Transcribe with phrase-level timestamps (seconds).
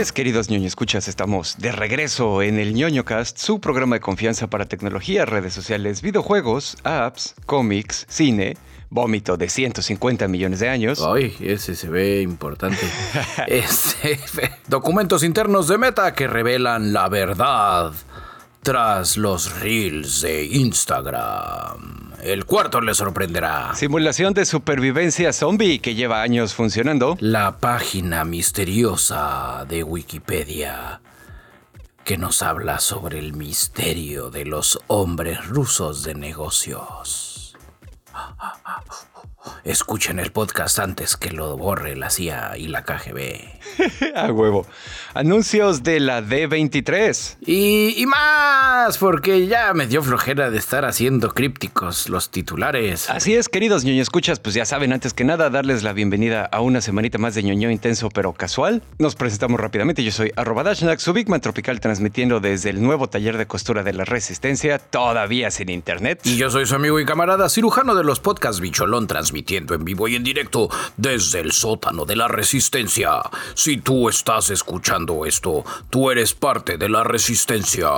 [0.00, 4.48] es, queridos ñoño escuchas, estamos de regreso en el ñoño cast, su programa de confianza
[4.48, 8.56] para tecnología, redes sociales, videojuegos, apps, cómics, cine,
[8.88, 11.02] vómito de 150 millones de años.
[11.06, 12.80] Ay, ese se ve importante.
[13.46, 14.18] Este,
[14.68, 17.92] documentos internos de Meta que revelan la verdad
[18.62, 22.09] tras los reels de Instagram.
[22.22, 23.74] El cuarto le sorprenderá.
[23.74, 27.16] Simulación de supervivencia zombie que lleva años funcionando.
[27.20, 31.00] La página misteriosa de Wikipedia
[32.04, 37.56] que nos habla sobre el misterio de los hombres rusos de negocios.
[39.64, 44.14] Escuchen el podcast antes que lo borre la CIA y la KGB.
[44.16, 44.66] A huevo.
[45.14, 47.36] Anuncios de la D23.
[47.46, 53.08] Y, y, más, porque ya me dio flojera de estar haciendo crípticos los titulares.
[53.10, 56.60] Así es, queridos ñoño escuchas, pues ya saben, antes que nada, darles la bienvenida a
[56.60, 58.82] una semanita más de ñoño intenso pero casual.
[58.98, 60.04] Nos presentamos rápidamente.
[60.04, 63.92] Yo soy arroba Dashnak, su Bigman Tropical, transmitiendo desde el nuevo taller de costura de
[63.92, 66.20] la Resistencia, todavía sin internet.
[66.24, 70.08] Y yo soy su amigo y camarada cirujano de los podcasts Bicholón, transmitiendo en vivo
[70.08, 73.20] y en directo desde el sótano de la Resistencia.
[73.54, 77.88] Si tú estás escuchando esto, tú eres parte de la resistencia.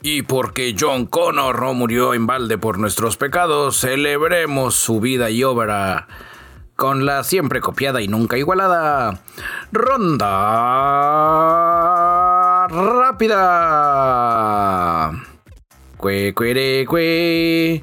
[0.00, 5.42] Y porque John Connor no murió en balde por nuestros pecados, celebremos su vida y
[5.42, 6.06] obra
[6.76, 9.20] con la siempre copiada y nunca igualada
[9.72, 10.28] ronda
[12.68, 13.50] rápida.
[15.96, 17.82] Cue, cue, cue.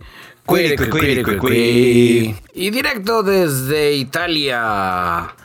[2.53, 5.36] Y directo desde Italia.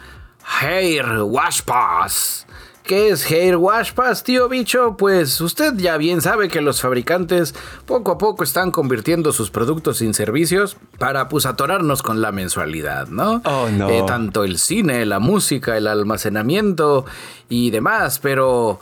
[0.60, 2.46] Hair Washpass
[2.84, 4.96] ¿Qué es Hair Wash Pass, tío bicho?
[4.96, 7.54] Pues usted ya bien sabe que los fabricantes
[7.86, 13.06] poco a poco están convirtiendo sus productos en servicios para pues atorarnos con la mensualidad,
[13.06, 13.40] ¿no?
[13.44, 13.88] Oh, no.
[13.88, 17.04] Eh, tanto el cine, la música, el almacenamiento
[17.48, 18.80] y demás, pero...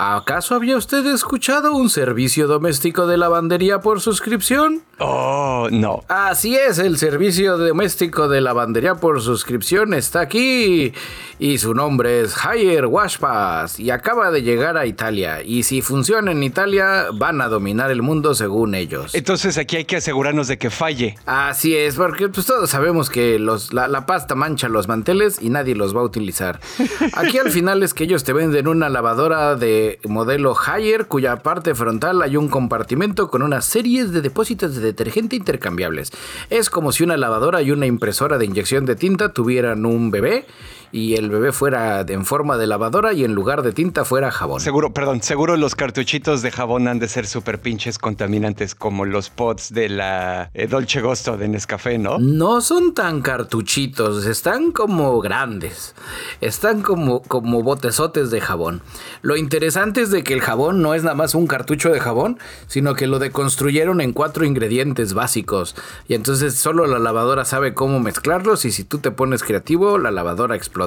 [0.00, 4.82] ¿Acaso había usted escuchado un servicio doméstico de lavandería por suscripción?
[5.00, 6.04] Oh, no.
[6.06, 10.92] Así es, el servicio doméstico de lavandería por suscripción está aquí
[11.40, 15.82] y su nombre es Higher Wash Pass y acaba de llegar a Italia y si
[15.82, 19.16] funciona en Italia van a dominar el mundo según ellos.
[19.16, 21.16] Entonces aquí hay que asegurarnos de que falle.
[21.26, 25.48] Así es, porque pues todos sabemos que los, la, la pasta mancha los manteles y
[25.48, 26.60] nadie los va a utilizar.
[27.14, 31.74] Aquí al final es que ellos te venden una lavadora de modelo Haier cuya parte
[31.74, 36.12] frontal hay un compartimento con una serie de depósitos de detergente intercambiables.
[36.50, 40.46] Es como si una lavadora y una impresora de inyección de tinta tuvieran un bebé
[40.92, 44.60] y el bebé fuera en forma de lavadora y en lugar de tinta fuera jabón.
[44.60, 49.30] Seguro, perdón, seguro los cartuchitos de jabón han de ser súper pinches contaminantes como los
[49.30, 52.18] pots de la eh, Dolce Gusto de Nescafé, ¿no?
[52.18, 55.94] No son tan cartuchitos, están como grandes.
[56.40, 58.82] Están como, como botezotes de jabón.
[59.22, 62.38] Lo interesante es de que el jabón no es nada más un cartucho de jabón,
[62.66, 65.76] sino que lo deconstruyeron en cuatro ingredientes básicos.
[66.06, 70.10] Y entonces solo la lavadora sabe cómo mezclarlos y si tú te pones creativo, la
[70.10, 70.77] lavadora explota.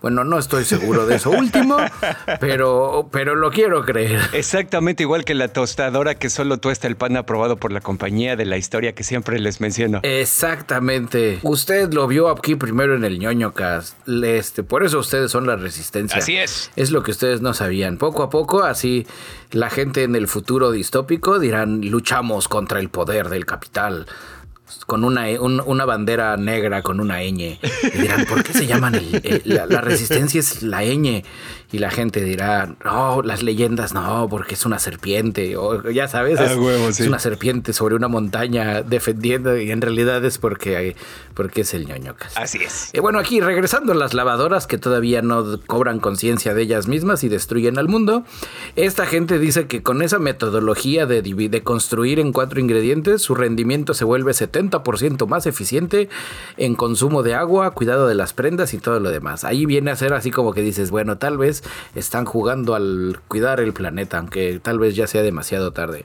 [0.00, 1.76] Bueno, no estoy seguro de eso último,
[2.40, 4.20] pero, pero lo quiero creer.
[4.32, 8.44] Exactamente igual que la tostadora que solo tuesta el pan aprobado por la compañía de
[8.44, 10.00] la historia que siempre les menciono.
[10.02, 11.38] Exactamente.
[11.42, 13.96] Usted lo vio aquí primero en el ñoño cast.
[14.08, 16.18] Este, por eso ustedes son la resistencia.
[16.18, 16.70] Así es.
[16.76, 17.98] Es lo que ustedes no sabían.
[17.98, 19.06] Poco a poco, así
[19.50, 24.06] la gente en el futuro distópico dirán, luchamos contra el poder del capital
[24.86, 27.58] con una, un, una bandera negra con una ñ.
[27.94, 31.24] Y dirán, ¿por qué se llaman el, el, la, la, resistencia es la ñ?
[31.72, 35.56] Y la gente dirá, no, las leyendas no, porque es una serpiente.
[35.56, 37.02] O ya sabes, es, ah, huevo, sí.
[37.02, 39.56] es una serpiente sobre una montaña defendiendo.
[39.56, 40.96] Y en realidad es porque,
[41.34, 42.36] porque es el ñoñocas.
[42.36, 42.90] Así es.
[42.92, 47.24] Y bueno, aquí regresando a las lavadoras que todavía no cobran conciencia de ellas mismas
[47.24, 48.24] y destruyen al mundo.
[48.76, 53.94] Esta gente dice que con esa metodología de, de construir en cuatro ingredientes, su rendimiento
[53.94, 54.61] se vuelve 70%
[55.26, 56.08] más eficiente
[56.56, 59.44] en consumo de agua, cuidado de las prendas y todo lo demás.
[59.44, 61.62] Ahí viene a ser así como que dices, bueno, tal vez
[61.94, 66.04] están jugando al cuidar el planeta, aunque tal vez ya sea demasiado tarde.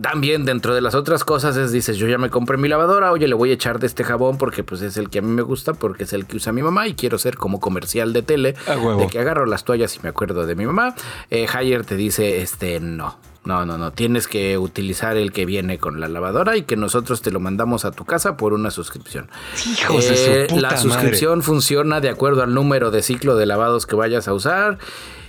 [0.00, 3.26] También dentro de las otras cosas es, dices, yo ya me compré mi lavadora, oye,
[3.26, 5.42] le voy a echar de este jabón porque pues es el que a mí me
[5.42, 8.54] gusta, porque es el que usa mi mamá y quiero ser como comercial de tele,
[8.98, 10.94] de que agarro las toallas y me acuerdo de mi mamá.
[11.30, 13.92] Eh, Hayer te dice, este, no, no, no, no.
[13.92, 17.84] Tienes que utilizar el que viene con la lavadora y que nosotros te lo mandamos
[17.84, 19.30] a tu casa por una suscripción.
[19.66, 21.44] Hijos eh, de su puta la suscripción madre.
[21.44, 24.78] funciona de acuerdo al número de ciclo de lavados que vayas a usar.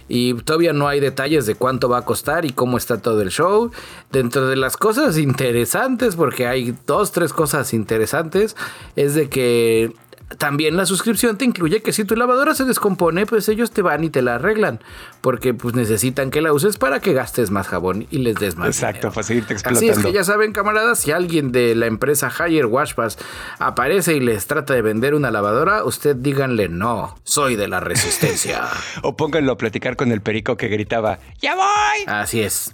[0.09, 3.29] y todavía no hay detalles de cuánto va a costar y cómo está todo el
[3.29, 3.71] show.
[4.11, 8.55] Dentro de las cosas interesantes, porque hay dos, tres cosas interesantes,
[8.95, 9.93] es de que
[10.37, 14.03] también la suscripción te incluye que si tu lavadora se descompone, pues ellos te van
[14.03, 14.79] y te la arreglan.
[15.21, 18.67] Porque pues necesitan que la uses para que gastes más jabón y les des más
[18.69, 19.91] Exacto, para seguirte explotando.
[19.91, 23.17] Así es que ya saben, camaradas, si alguien de la empresa Hire Washpass
[23.57, 28.63] aparece y les trata de vender una lavadora, usted díganle no, soy de la resistencia.
[29.01, 32.03] o pónganlo a platicar con el perico que gritaba, ¡Ya voy!
[32.07, 32.71] Así es.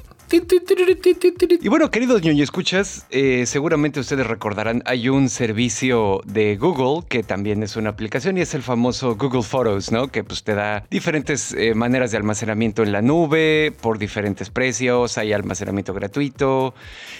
[1.62, 7.24] Y bueno, queridos ñoño escuchas, eh, seguramente ustedes recordarán, hay un servicio de Google que
[7.24, 10.08] también es una aplicación y es el famoso Google Photos, ¿no?
[10.08, 15.18] Que pues te da diferentes eh, maneras de almacenamiento en la nube por diferentes precios,
[15.18, 16.74] hay almacenamiento gratuito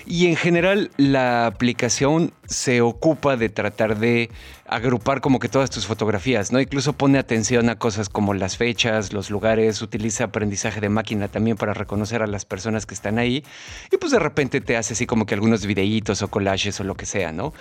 [0.06, 4.30] y en general la aplicación se ocupa de tratar de
[4.68, 6.60] agrupar como que todas tus fotografías, ¿no?
[6.60, 11.56] Incluso pone atención a cosas como las fechas, los lugares, utiliza aprendizaje de máquina también
[11.56, 13.44] para reconocer a las personas que están ahí
[13.92, 16.96] y pues de repente te hace así como que algunos videitos o collages o lo
[16.96, 17.54] que sea, ¿no?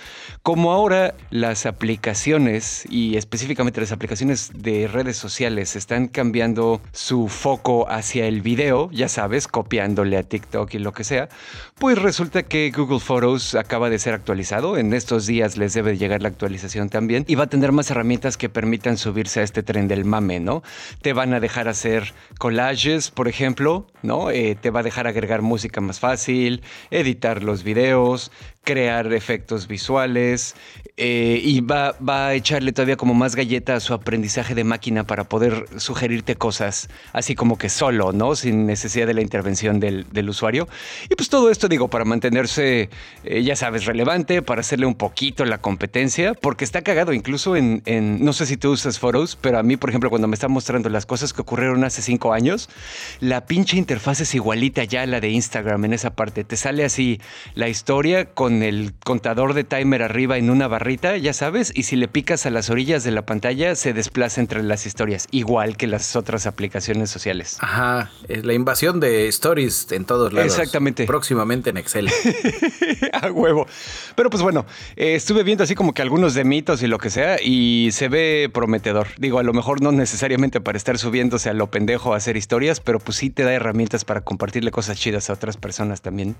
[0.43, 7.87] Como ahora las aplicaciones y específicamente las aplicaciones de redes sociales están cambiando su foco
[7.91, 11.29] hacia el video, ya sabes, copiándole a TikTok y lo que sea,
[11.79, 16.23] pues resulta que Google Photos acaba de ser actualizado, en estos días les debe llegar
[16.23, 19.89] la actualización también y va a tener más herramientas que permitan subirse a este tren
[19.89, 20.63] del mame, ¿no?
[21.03, 24.31] Te van a dejar hacer collages, por ejemplo, ¿no?
[24.31, 28.31] Eh, te va a dejar agregar música más fácil, editar los videos,
[28.65, 30.57] crear efectos visuales
[30.97, 35.05] eh, y va, va, a echarle todavía como más galleta a su aprendizaje de máquina
[35.05, 38.37] para poder sugerirte cosas así como que solo, ¿no?
[38.37, 40.69] Sin necesidad de la intervención del, usuario.
[41.11, 42.89] Y pues todo esto digo para mantenerse,
[43.25, 47.83] eh, ya sabes, relevante, para hacerle un poquito la competencia, porque está cagado incluso en,
[47.85, 50.49] en, no sé si tú usas Photos, pero a mí, por ejemplo, cuando me está
[50.49, 52.71] mostrando las cosas que ocurrieron hace cinco años,
[53.21, 56.45] la pinche interfaz es igualita ya a la de Instagram en esa parte.
[56.45, 57.21] Te sale así
[57.55, 61.97] la historia con el contador de timer arriba en una barrita, ya sabes, y si
[61.97, 65.87] le picas a las orillas de la pantalla se desplaza entre las historias, igual que
[65.87, 67.57] las otras aplicaciones sociales.
[67.61, 70.53] Ajá, es la invasión de stories en todos lados.
[70.53, 71.07] Exactamente.
[71.07, 72.09] Próximamente en Excel.
[73.13, 73.67] a huevo.
[74.15, 74.67] Pero pues bueno,
[74.97, 78.09] eh, estuve viendo así como que algunos de mitos y lo que sea y se
[78.09, 79.09] ve prometedor.
[79.19, 82.81] Digo, a lo mejor no necesariamente para estar subiéndose a lo pendejo a hacer historias,
[82.81, 86.37] pero pues sí te da herramientas para compartirle cosas chidas a otras personas también.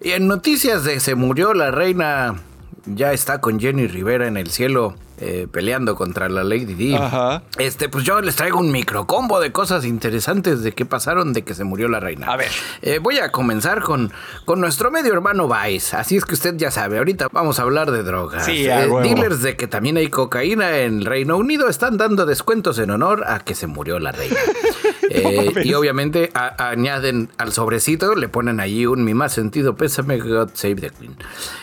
[0.00, 2.36] Y en noticias de se murió la reina,
[2.86, 4.94] ya está con Jenny Rivera en el cielo.
[5.18, 6.94] Eh, peleando contra la Lady Di.
[7.58, 11.54] Este, pues yo les traigo un microcombo de cosas interesantes de qué pasaron de que
[11.54, 12.26] se murió la reina.
[12.26, 12.50] A ver.
[12.82, 14.12] Eh, voy a comenzar con,
[14.44, 15.96] con nuestro medio hermano Vice.
[15.96, 18.44] Así es que usted ya sabe, ahorita vamos a hablar de drogas.
[18.44, 22.90] Sí, eh, dealers de que también hay cocaína en Reino Unido están dando descuentos en
[22.90, 24.36] honor a que se murió la reina.
[25.64, 30.74] y obviamente añaden al sobrecito, le ponen ahí un mi más sentido pésame, God Save
[30.76, 31.16] the Queen.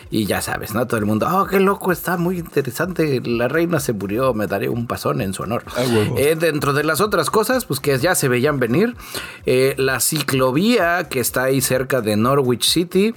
[0.09, 0.85] Y ya sabes, ¿no?
[0.85, 4.47] Todo el mundo, oh, qué loco, está muy interesante la la reina se murió, me
[4.47, 5.65] daré un pasón en su honor.
[5.75, 5.83] Ah,
[6.15, 8.95] eh, dentro de las otras cosas, pues que ya se veían venir,
[9.45, 13.13] eh, la ciclovía que está ahí cerca de Norwich City.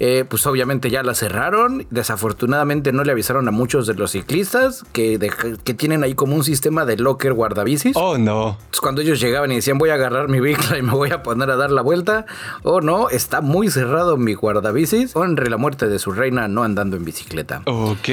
[0.00, 1.86] Eh, pues obviamente ya la cerraron.
[1.90, 5.18] Desafortunadamente no le avisaron a muchos de los ciclistas que,
[5.62, 7.96] que tienen ahí como un sistema de locker guardabicis.
[7.96, 8.58] Oh, no.
[8.80, 11.50] cuando ellos llegaban y decían voy a agarrar mi bicla y me voy a poner
[11.50, 12.26] a dar la vuelta.
[12.64, 15.14] Oh, no, está muy cerrado mi guardabicis.
[15.14, 17.62] Honre la muerte de su reina no andando en bicicleta.
[17.66, 18.08] Ok.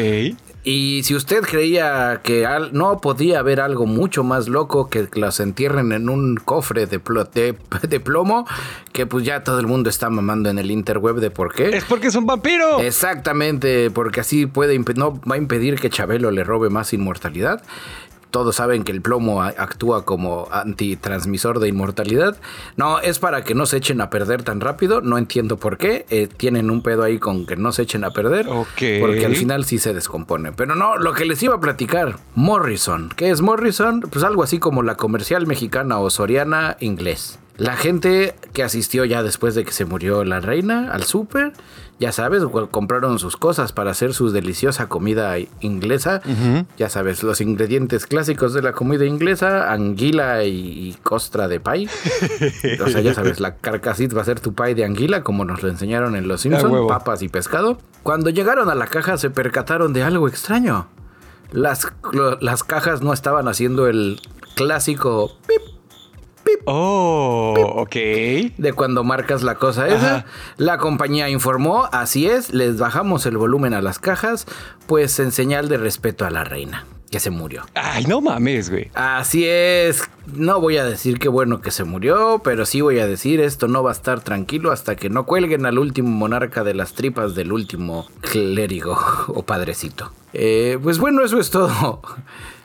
[0.64, 5.92] Y si usted creía que no podía haber algo mucho más loco que las entierren
[5.92, 7.00] en un cofre de,
[7.88, 8.46] de, plomo,
[8.94, 11.70] que pues ya todo el mundo está mamando en el interweb de por qué.
[11.70, 12.80] Es porque es un vampiro.
[12.80, 17.64] Exactamente, porque así puede no va a impedir que Chabelo le robe más inmortalidad
[18.32, 22.38] todos saben que el plomo actúa como antitransmisor de inmortalidad.
[22.78, 25.02] No, es para que no se echen a perder tan rápido.
[25.02, 26.06] No entiendo por qué.
[26.10, 28.48] Eh, tienen un pedo ahí con que no se echen a perder.
[28.48, 30.52] Porque al final sí se descompone.
[30.52, 32.18] Pero no, lo que les iba a platicar.
[32.36, 33.10] Morrison.
[33.16, 34.02] ¿Qué es Morrison?
[34.02, 37.38] Pues algo así como la comercial mexicana o soriana inglés.
[37.62, 41.54] La gente que asistió ya después de que se murió la reina al súper,
[42.00, 42.42] ya sabes,
[42.72, 46.24] compraron sus cosas para hacer su deliciosa comida inglesa.
[46.80, 51.88] Ya sabes, los ingredientes clásicos de la comida inglesa, anguila y, costra de pay.
[52.84, 55.62] o sea, ya sabes, la carcasita va a ser tu pay de anguila, como nos
[55.62, 57.78] lo enseñaron en Los Simpsons, papas y pescado.
[58.02, 60.88] Cuando llegaron a la caja se percataron de algo extraño.
[61.52, 61.94] Las,
[62.40, 64.20] las cajas no estaban haciendo el
[64.56, 65.81] clásico pip
[66.66, 67.96] Oh, ok.
[68.58, 70.26] De cuando marcas la cosa esa.
[70.58, 74.46] La compañía informó, así es, les bajamos el volumen a las cajas,
[74.88, 76.86] pues en señal de respeto a la reina.
[77.12, 77.64] que se murió.
[77.76, 78.90] Ay, no mames, güey.
[78.94, 80.10] Así es.
[80.34, 83.68] No voy a decir qué bueno que se murió, pero sí voy a decir esto
[83.68, 87.36] no va a estar tranquilo hasta que no cuelguen al último monarca de las tripas
[87.36, 90.14] del último clérigo o padrecito.
[90.32, 92.02] Eh, pues bueno, eso es todo.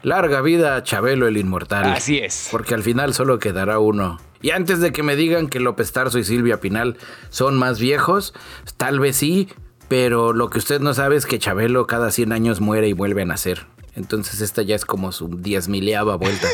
[0.07, 1.87] Larga vida Chabelo el Inmortal.
[1.87, 2.47] Así es.
[2.53, 4.21] Porque al final solo quedará uno.
[4.41, 6.97] Y antes de que me digan que López Tarso y Silvia Pinal
[7.29, 8.33] son más viejos,
[8.77, 9.49] tal vez sí,
[9.89, 13.23] pero lo que usted no sabe es que Chabelo cada 100 años muere y vuelve
[13.23, 13.67] a nacer.
[13.97, 16.47] Entonces esta ya es como su diez miliaba vuelta.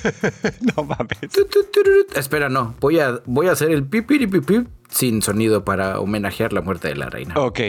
[0.74, 1.18] no mames.
[2.14, 2.76] Espera, no.
[2.80, 7.10] Voy a, voy a hacer el pipiripipip sin sonido para homenajear la muerte de la
[7.10, 7.34] reina.
[7.36, 7.60] Ok.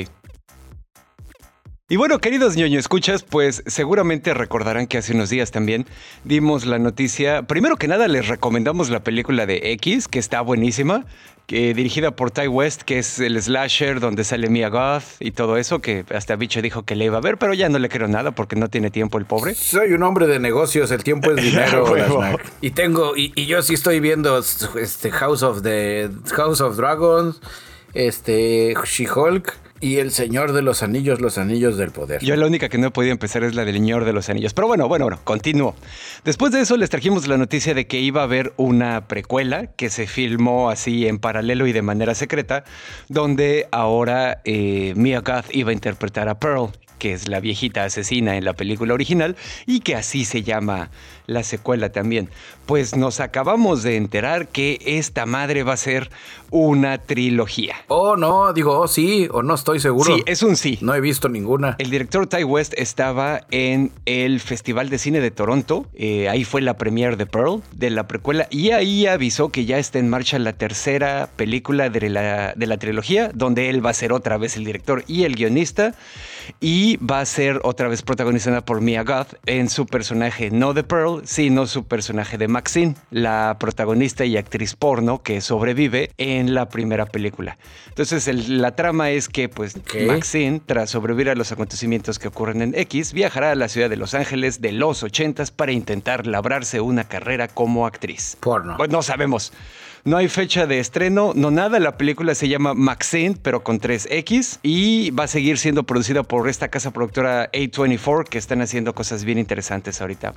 [1.89, 5.85] Y bueno, queridos ñoño escuchas, pues seguramente recordarán que hace unos días también
[6.25, 7.43] dimos la noticia.
[7.43, 11.05] Primero que nada, les recomendamos la película de X, que está buenísima,
[11.45, 15.55] que, dirigida por Ty West, que es el slasher donde sale Mia Goth y todo
[15.55, 18.09] eso, que hasta Bicho dijo que le iba a ver, pero ya no le creo
[18.09, 19.55] nada porque no tiene tiempo el pobre.
[19.55, 21.85] Soy un hombre de negocios, el tiempo es dinero.
[22.59, 27.39] y tengo, y, y, yo sí estoy viendo este House of the House of Dragons,
[27.93, 32.23] este She-Hulk y El Señor de los Anillos, los Anillos del Poder.
[32.23, 34.53] Yo la única que no he podido empezar es la del Señor de los Anillos.
[34.53, 35.75] Pero bueno, bueno, bueno, continúo.
[36.23, 39.89] Después de eso les trajimos la noticia de que iba a haber una precuela que
[39.89, 42.63] se filmó así en paralelo y de manera secreta,
[43.09, 48.37] donde ahora eh, Mia Goth iba a interpretar a Pearl, que es la viejita asesina
[48.37, 49.35] en la película original
[49.65, 50.89] y que así se llama
[51.27, 52.29] la secuela también.
[52.65, 56.09] Pues nos acabamos de enterar que esta madre va a ser
[56.49, 57.75] una trilogía.
[57.87, 60.15] Oh, no, digo, oh, sí, o no estoy seguro.
[60.15, 60.77] Sí, es un sí.
[60.81, 61.75] No he visto ninguna.
[61.79, 65.85] El director Ty West estaba en el Festival de Cine de Toronto.
[65.93, 69.77] Eh, ahí fue la premiere de Pearl, de la precuela, y ahí avisó que ya
[69.77, 73.93] está en marcha la tercera película de la, de la trilogía, donde él va a
[73.93, 75.93] ser otra vez el director y el guionista,
[76.59, 80.83] y va a ser otra vez protagonizada por Mia Goth en su personaje, no de
[80.83, 86.69] Pearl, sino su personaje de Maxine, la protagonista y actriz porno que sobrevive en la
[86.69, 87.57] primera película.
[87.89, 89.75] Entonces la trama es que pues
[90.05, 93.97] Maxine, tras sobrevivir a los acontecimientos que ocurren en X, viajará a la ciudad de
[93.97, 98.37] Los Ángeles de los 80 para intentar labrarse una carrera como actriz.
[98.39, 98.77] Porno.
[98.77, 99.53] Pues no sabemos.
[100.07, 101.81] No hay fecha de estreno, no nada.
[101.81, 104.59] La película se llama Maxine, pero con 3X.
[104.63, 109.25] Y va a seguir siendo producida por esta casa productora A24, que están haciendo cosas
[109.25, 110.33] bien interesantes ahorita.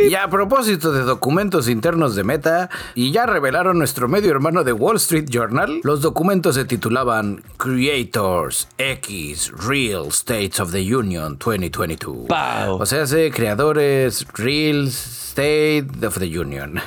[0.00, 4.72] Y a propósito de documentos internos de Meta, y ya revelaron nuestro medio hermano de
[4.72, 12.26] Wall Street Journal, los documentos se titulaban Creators X Real States of the Union 2022.
[12.26, 12.80] Wow.
[12.80, 16.80] O sea, creadores Reals State of the Union.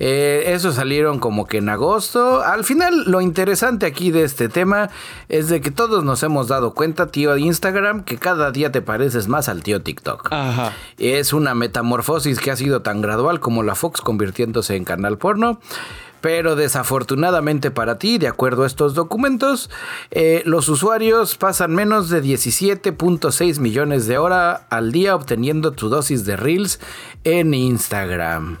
[0.00, 2.42] Eh, esos salieron como que en agosto.
[2.42, 4.90] Al final, lo interesante aquí de este tema
[5.28, 8.82] es de que todos nos hemos dado cuenta, tío de Instagram, que cada día te
[8.82, 10.32] pareces más al tío TikTok.
[10.32, 10.72] Ajá.
[10.98, 15.60] Es una metamorfosis que ha sido tan gradual como la Fox convirtiéndose en canal porno.
[16.22, 19.68] Pero desafortunadamente para ti, de acuerdo a estos documentos,
[20.10, 26.24] eh, los usuarios pasan menos de 17.6 millones de horas al día obteniendo tu dosis
[26.24, 26.80] de Reels
[27.24, 28.56] en Instagram.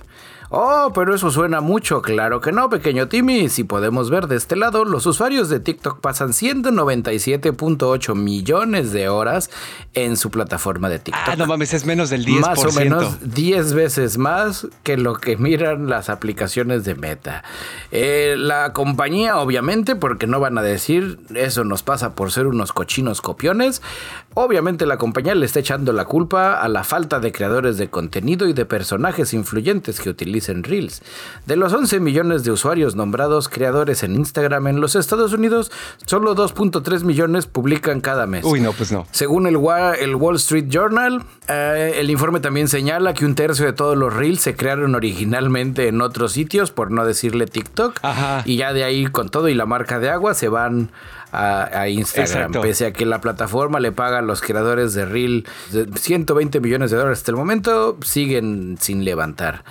[0.54, 3.48] Oh, pero eso suena mucho, claro que no, pequeño Timmy.
[3.48, 9.48] Si podemos ver de este lado, los usuarios de TikTok pasan 197.8 millones de horas
[9.94, 11.24] en su plataforma de TikTok.
[11.26, 12.40] Ah, no mames, es menos del 10%.
[12.40, 17.44] Más o menos 10 veces más que lo que miran las aplicaciones de Meta.
[17.90, 22.74] Eh, la compañía, obviamente, porque no van a decir eso nos pasa por ser unos
[22.74, 23.80] cochinos copiones,
[24.34, 28.46] obviamente la compañía le está echando la culpa a la falta de creadores de contenido
[28.46, 31.02] y de personajes influyentes que utilizan en Reels.
[31.46, 35.70] De los 11 millones de usuarios nombrados creadores en Instagram en los Estados Unidos,
[36.06, 38.44] solo 2.3 millones publican cada mes.
[38.44, 39.06] Uy, no, pues no.
[39.10, 39.58] Según el,
[40.00, 44.12] el Wall Street Journal, eh, el informe también señala que un tercio de todos los
[44.14, 48.00] Reels se crearon originalmente en otros sitios, por no decirle TikTok.
[48.44, 50.90] Y ya de ahí, con todo y la marca de agua, se van
[51.32, 52.52] a, Instagram.
[52.52, 55.46] Pese a que la plataforma le paga a los creadores de Reel
[55.94, 59.64] 120 millones de dólares hasta el momento, siguen sin levantar.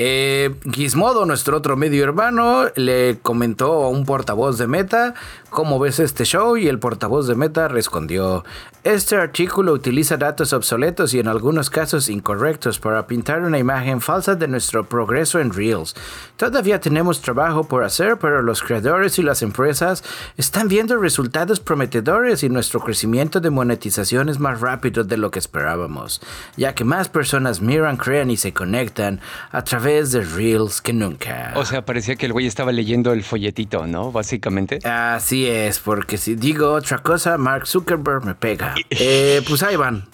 [0.00, 5.14] Eh, Gizmodo, nuestro otro medio hermano, le comentó a un portavoz de Meta
[5.50, 8.44] cómo ves este show y el portavoz de Meta respondió,
[8.84, 14.36] este artículo utiliza datos obsoletos y en algunos casos incorrectos para pintar una imagen falsa
[14.36, 15.96] de nuestro progreso en Reels.
[16.36, 20.04] Todavía tenemos trabajo por hacer, pero los creadores y las empresas
[20.36, 25.40] están viendo resultados prometedores y nuestro crecimiento de monetización es más rápido de lo que
[25.40, 26.20] esperábamos,
[26.56, 31.52] ya que más personas miran, crean y se conectan a través de Reels que nunca.
[31.56, 34.12] O sea, parecía que el güey estaba leyendo el folletito, ¿no?
[34.12, 34.78] Básicamente.
[34.84, 38.74] Así es, porque si digo otra cosa, Mark Zuckerberg me pega.
[38.90, 40.04] eh, pues ahí van.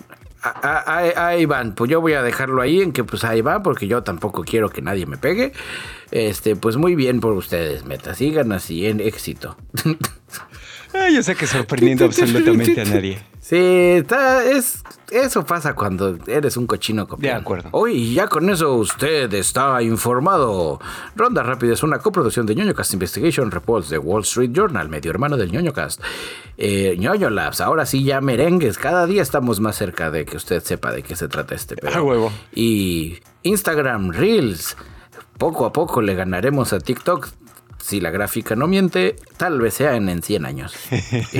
[0.62, 4.02] ahí van, pues yo voy a dejarlo ahí en que pues ahí va, porque yo
[4.02, 5.52] tampoco quiero que nadie me pegue.
[6.10, 9.56] Este, pues muy bien por ustedes, meta, sigan así en éxito.
[11.12, 13.22] yo sé que sorprendiendo absolutamente a nadie.
[13.40, 17.36] Sí, está, es, eso pasa cuando eres un cochino copiado.
[17.36, 17.68] De acuerdo.
[17.72, 20.80] Hoy ya con eso usted está informado.
[21.14, 25.36] Ronda Rápida es una coproducción de ñoñocast Investigation Reports de Wall Street Journal, medio hermano
[25.36, 26.00] del ñoñocast.
[26.56, 28.78] Eh, ñoño Labs, ahora sí ya merengues.
[28.78, 31.94] Cada día estamos más cerca de que usted sepa de qué se trata este pedo.
[31.94, 32.32] A huevo.
[32.54, 34.76] Y Instagram Reels.
[35.36, 37.28] Poco a poco le ganaremos a TikTok
[37.84, 40.74] si la gráfica no miente, tal vez sea en, 100 años.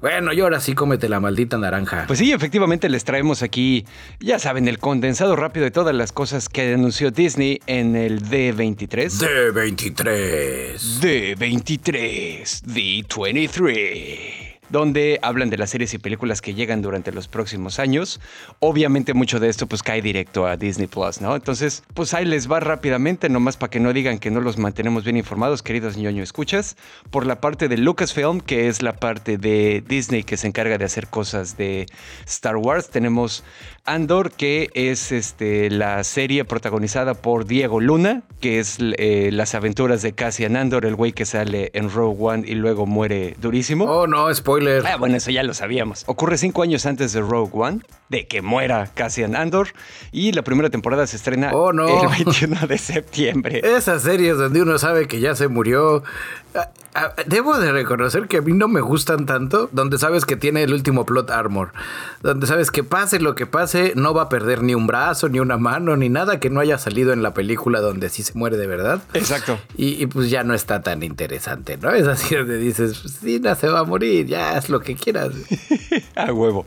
[0.00, 2.04] bueno, y ahora sí cómete la maldita naranja.
[2.06, 3.84] Pues sí, efectivamente les traemos aquí,
[4.18, 9.10] ya saben, el condensado rápido de todas las cosas que anunció Disney en el D23.
[9.10, 11.36] D23.
[11.36, 12.62] D23.
[12.64, 18.20] D23 donde hablan de las series y películas que llegan durante los próximos años.
[18.58, 21.36] Obviamente mucho de esto pues cae directo a Disney Plus, ¿no?
[21.36, 25.04] Entonces, pues ahí les va rápidamente, nomás para que no digan que no los mantenemos
[25.04, 26.76] bien informados, queridos ñoño escuchas.
[27.10, 30.86] Por la parte de Lucasfilm, que es la parte de Disney que se encarga de
[30.86, 31.86] hacer cosas de
[32.26, 33.44] Star Wars, tenemos
[33.84, 40.02] Andor, que es este, la serie protagonizada por Diego Luna, que es eh, las aventuras
[40.02, 43.86] de Cassian Andor, el güey que sale en Rogue One y luego muere durísimo.
[43.86, 46.04] Oh, no, spoiler Ah, bueno, eso ya lo sabíamos.
[46.06, 49.68] Ocurre cinco años antes de Rogue One, de que muera Cassian Andor,
[50.12, 53.60] y la primera temporada se estrena oh, el 21 de septiembre.
[53.64, 56.04] Esas series donde uno sabe que ya se murió.
[56.94, 60.62] Ah, debo de reconocer que a mí no me gustan tanto, donde sabes que tiene
[60.62, 61.72] el último plot armor,
[62.22, 65.40] donde sabes que pase lo que pase, no va a perder ni un brazo, ni
[65.40, 68.58] una mano, ni nada que no haya salido en la película donde sí se muere
[68.58, 69.02] de verdad.
[69.14, 69.58] Exacto.
[69.74, 71.90] Y, pues ya no está tan interesante, ¿no?
[71.92, 75.30] Es así donde dices, sí, no se va a morir, ya haz lo que quieras.
[76.14, 76.66] a huevo.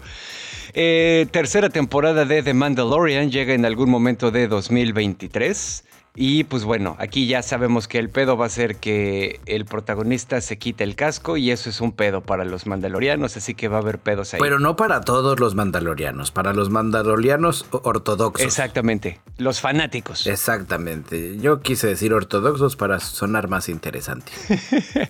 [0.74, 5.84] Eh, tercera temporada de The Mandalorian llega en algún momento de 2023.
[6.18, 10.40] Y pues bueno, aquí ya sabemos que el pedo va a ser que el protagonista
[10.40, 13.78] se quite el casco y eso es un pedo para los mandalorianos, así que va
[13.78, 14.40] a haber pedos ahí.
[14.40, 18.46] Pero no para todos los mandalorianos, para los mandalorianos ortodoxos.
[18.46, 20.26] Exactamente, los fanáticos.
[20.26, 24.32] Exactamente, yo quise decir ortodoxos para sonar más interesante.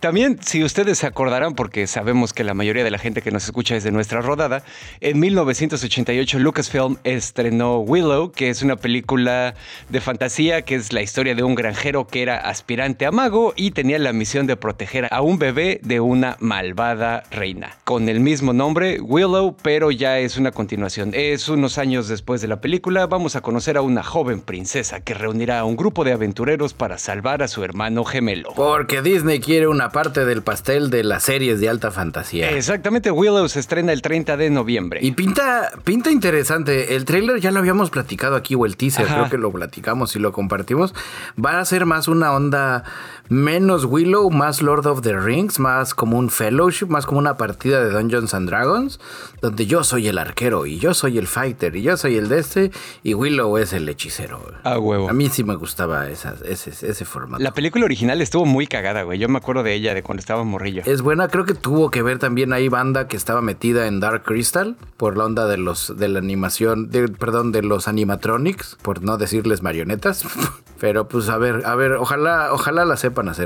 [0.00, 3.44] También, si ustedes se acordarán, porque sabemos que la mayoría de la gente que nos
[3.46, 4.62] escucha es de nuestra rodada,
[5.00, 9.54] en 1988 Lucasfilm estrenó Willow, que es una película
[9.88, 13.70] de fantasía que es la historia de un granjero que era aspirante a mago y
[13.70, 17.78] tenía la misión de proteger a un bebé de una malvada reina.
[17.84, 21.12] Con el mismo nombre, Willow, pero ya es una continuación.
[21.14, 25.14] Es unos años después de la película, vamos a conocer a una joven princesa que
[25.14, 28.52] reunirá a un grupo de aventureros para salvar a su hermano gemelo.
[28.54, 32.50] Porque Disney quiere una parte del pastel de las series de alta fantasía.
[32.50, 35.00] Exactamente, Willow se estrena el 30 de noviembre.
[35.02, 36.94] Y pinta, pinta interesante.
[36.94, 40.18] El trailer ya lo habíamos platicado aquí, o el teaser, creo que lo platicamos y
[40.18, 40.94] lo compartimos,
[41.42, 42.84] va a ser más una onda
[43.28, 47.82] menos Willow, más Lord of the Rings, más como un fellowship, más como una partida
[47.82, 49.00] de Dungeons and Dragons,
[49.40, 52.38] donde yo soy el arquero y yo soy el fighter y yo soy el de
[52.38, 52.70] este
[53.02, 54.40] y Willow es el hechicero.
[54.62, 55.08] A huevo.
[55.08, 57.42] A mí sí me gustaba ese, ese formato.
[57.42, 59.18] La película original estuvo muy cagada, güey.
[59.18, 60.82] Yo me acuerdo de ella, de cuando estaba morrillo.
[60.86, 64.22] Es buena, creo que tuvo que ver también ahí banda que estaba metida en Dark
[64.24, 69.02] Crystal por la onda de los de la animación, de, perdón, de los animatronics, por
[69.02, 70.24] no decirles marionetas.
[70.78, 72.98] Pero pues a ver, a ver, ojalá, ojalá la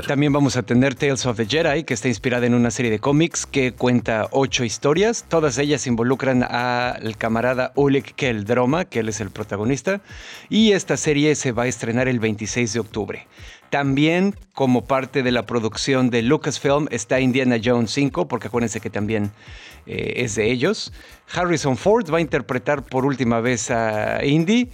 [0.07, 2.99] También vamos a tener Tales of the Jedi, que está inspirada en una serie de
[2.99, 5.25] cómics que cuenta ocho historias.
[5.27, 10.01] Todas ellas involucran al camarada Oleg Keldroma, que él es el protagonista.
[10.49, 13.27] Y esta serie se va a estrenar el 26 de octubre.
[13.69, 18.89] También como parte de la producción de Lucasfilm está Indiana Jones 5, porque acuérdense que
[18.89, 19.31] también
[19.85, 20.91] eh, es de ellos.
[21.33, 24.69] Harrison Ford va a interpretar por última vez a Indy.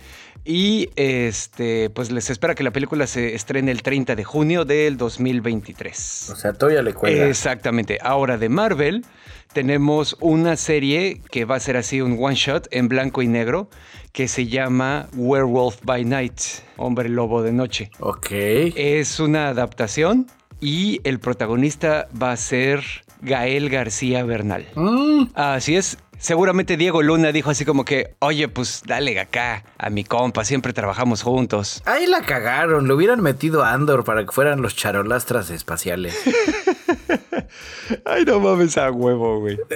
[0.45, 4.97] Y este, pues les espera que la película se estrene el 30 de junio del
[4.97, 6.30] 2023.
[6.32, 7.28] O sea, todavía le cuelga.
[7.28, 7.97] Exactamente.
[8.02, 9.06] Ahora de Marvel
[9.54, 13.69] tenemos una serie que va a ser así un one shot en blanco y negro
[14.12, 16.39] que se llama Werewolf by Night,
[16.78, 17.91] Hombre Lobo de Noche.
[18.00, 18.32] Ok.
[18.32, 20.28] Es una adaptación
[20.60, 22.84] y el protagonista va a ser
[23.21, 24.65] Gael García Bernal.
[24.76, 25.28] Mm.
[25.34, 30.03] Así es, Seguramente Diego Luna dijo así como que, oye, pues dale acá a mi
[30.03, 31.82] compa, siempre trabajamos juntos.
[31.86, 36.17] Ahí la cagaron, le hubieran metido a Andor para que fueran los charolastras espaciales.
[38.06, 39.58] Ay, no mames a huevo, güey.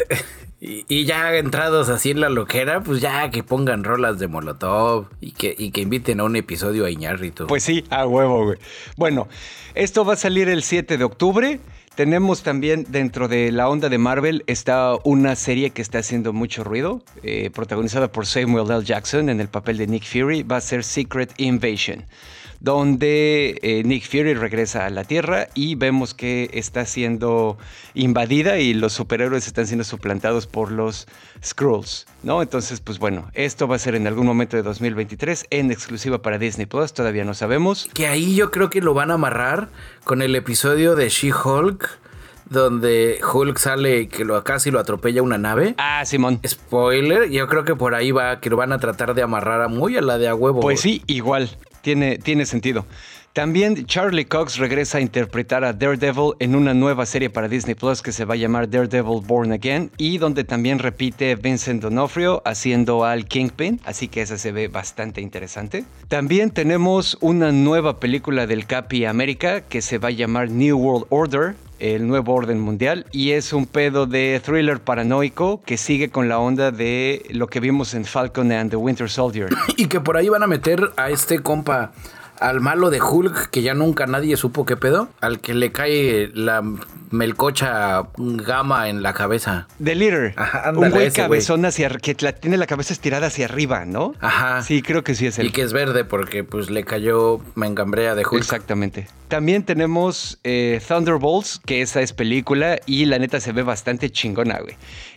[0.64, 5.32] Y, ya entrados así en la loquera, pues ya que pongan rolas de Molotov y
[5.32, 7.48] que, y que inviten a un episodio a Iñárritu.
[7.48, 8.60] Pues sí, a huevo, güey.
[8.96, 9.28] Bueno,
[9.74, 11.60] esto va a salir el 7 de octubre.
[11.96, 16.64] Tenemos también dentro de la onda de Marvel está una serie que está haciendo mucho
[16.64, 18.86] ruido, eh, protagonizada por Samuel L.
[18.86, 22.06] Jackson en el papel de Nick Fury, va a ser Secret Invasion
[22.62, 27.58] donde eh, Nick Fury regresa a la Tierra y vemos que está siendo
[27.96, 31.08] invadida y los superhéroes están siendo suplantados por los
[31.44, 32.44] Skrulls, ¿no?
[32.44, 36.38] Entonces, pues bueno, esto va a ser en algún momento de 2023 en exclusiva para
[36.38, 37.90] Disney Plus, todavía no sabemos.
[37.96, 39.70] Que ahí yo creo que lo van a amarrar
[40.04, 42.00] con el episodio de She-Hulk
[42.52, 45.74] donde Hulk sale y que lo casi lo atropella una nave.
[45.78, 46.42] Ah, Simón.
[46.46, 49.70] Spoiler, yo creo que por ahí va, que lo van a tratar de amarrar a
[49.70, 50.60] muy a la de a huevo.
[50.60, 51.50] Pues sí, igual
[51.82, 52.86] tiene, tiene sentido.
[53.34, 58.02] También Charlie Cox regresa a interpretar a Daredevil en una nueva serie para Disney Plus
[58.02, 63.06] que se va a llamar Daredevil Born Again y donde también repite Vincent D'Onofrio haciendo
[63.06, 65.86] al Kingpin, así que esa se ve bastante interesante.
[66.10, 71.06] También tenemos una nueva película del Capi América que se va a llamar New World
[71.10, 76.30] Order, el nuevo orden mundial y es un pedo de thriller paranoico que sigue con
[76.30, 79.50] la onda de lo que vimos en Falcon and the Winter Soldier.
[79.78, 81.92] y que por ahí van a meter a este compa
[82.42, 86.32] al malo de Hulk, que ya nunca nadie supo qué pedo, al que le cae
[86.34, 86.64] la
[87.12, 89.68] melcocha gama en la cabeza.
[89.82, 90.34] The Leader.
[90.36, 94.16] Ajá, un güey cabezón hacia que tiene la cabeza estirada hacia arriba, ¿no?
[94.20, 94.64] Ajá.
[94.64, 95.48] Sí, creo que sí es él.
[95.48, 98.42] Y que es verde porque pues le cayó mengambrea de Hulk.
[98.42, 99.08] Exactamente.
[99.28, 104.60] También tenemos eh, Thunderbolts, que esa es película y la neta se ve bastante chingona,
[104.60, 104.76] güey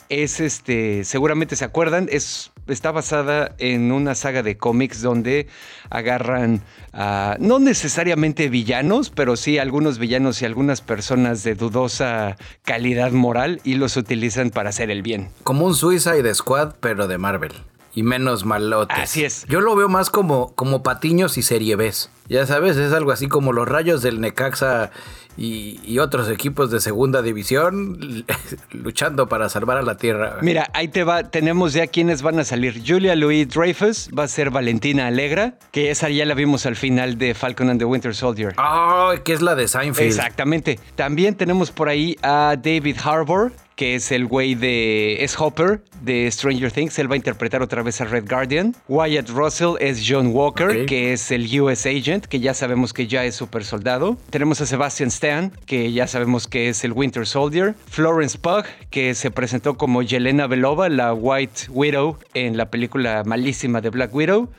[0.08, 5.48] es este, seguramente se acuerdan, es, está basada en una saga de cómics donde
[5.90, 6.62] agarran
[6.92, 13.60] a, no necesariamente villanos, pero sí algunos villanos y algunas personas de dudosa calidad moral
[13.64, 15.28] y los utilizan para hacer el bien.
[15.42, 17.52] Como un Suicide Squad, pero de Marvel.
[17.94, 18.98] Y menos malotes.
[18.98, 19.46] Así es.
[19.48, 21.84] Yo lo veo más como, como patiños y serie B.
[22.28, 24.90] Ya sabes, es algo así como los rayos del Necaxa
[25.36, 28.24] y, otros equipos de segunda división
[28.72, 30.38] luchando para salvar a la tierra.
[30.42, 32.82] Mira, ahí te va, tenemos ya quienes van a salir.
[32.86, 37.18] Julia Louis Dreyfus va a ser Valentina Alegra, que esa ya la vimos al final
[37.18, 38.54] de Falcon and the Winter Soldier.
[38.58, 40.08] Ah, que es la de Seinfeld.
[40.08, 40.78] Exactamente.
[40.94, 45.24] También tenemos por ahí a David Harbour, que es el güey de.
[45.24, 46.98] es Hopper de Stranger Things.
[46.98, 48.74] Él va a interpretar otra vez a Red Guardian.
[48.88, 53.24] Wyatt Russell es John Walker, que es el US Agent, que ya sabemos que ya
[53.24, 54.16] es super soldado.
[54.30, 57.74] Tenemos a Sebastian Stan, que ya sabemos que es el Winter Soldier.
[57.88, 63.80] Florence Pugh, que se presentó como Yelena Belova, la White Widow, en la película malísima
[63.80, 64.50] de Black Widow.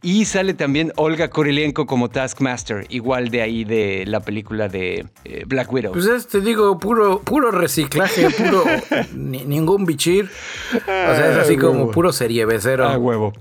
[0.00, 5.44] Y sale también Olga Kurilenko como Taskmaster, igual de ahí de la película de eh,
[5.46, 5.92] Black Widow.
[5.92, 8.64] Pues es, te digo, puro, puro reciclaje, puro
[9.14, 10.30] ningún bichir.
[10.74, 12.88] O sea, es así como puro serie becero.
[12.88, 13.32] A huevo.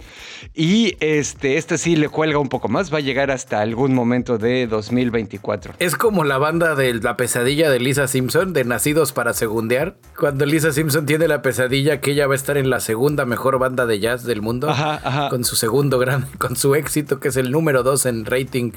[0.54, 4.38] Y este, este sí le cuelga un poco más, va a llegar hasta algún momento
[4.38, 5.75] de 2024.
[5.80, 9.95] Es como la banda de la pesadilla de Lisa Simpson, de Nacidos para Segundear.
[10.17, 13.60] Cuando Lisa Simpson tiene la pesadilla que ella va a estar en la segunda mejor
[13.60, 14.69] banda de jazz del mundo.
[14.69, 18.71] Ajá, Con su segundo gran, con su éxito, que es el número dos en rating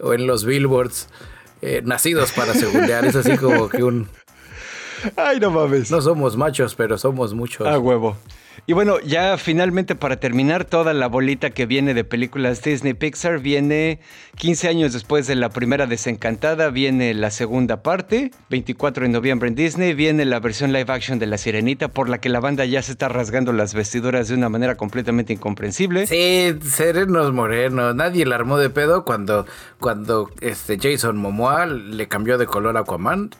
[0.00, 1.08] o en los billboards.
[1.62, 3.04] Eh, nacidos para Segundear.
[3.06, 4.08] Es así como que un.
[5.16, 5.90] Ay, no mames.
[5.90, 7.66] No somos machos, pero somos muchos.
[7.66, 8.16] A huevo.
[8.66, 13.40] Y bueno, ya finalmente para terminar toda la bolita que viene de películas Disney Pixar,
[13.40, 14.00] viene
[14.36, 19.54] 15 años después de la primera desencantada, viene la segunda parte, 24 de noviembre en
[19.54, 22.82] Disney, viene la versión live action de La Sirenita, por la que la banda ya
[22.82, 26.06] se está rasgando las vestiduras de una manera completamente incomprensible.
[26.06, 29.46] Sí, serenos morenos, nadie la armó de pedo cuando,
[29.78, 33.30] cuando este Jason Momoa le cambió de color a Aquaman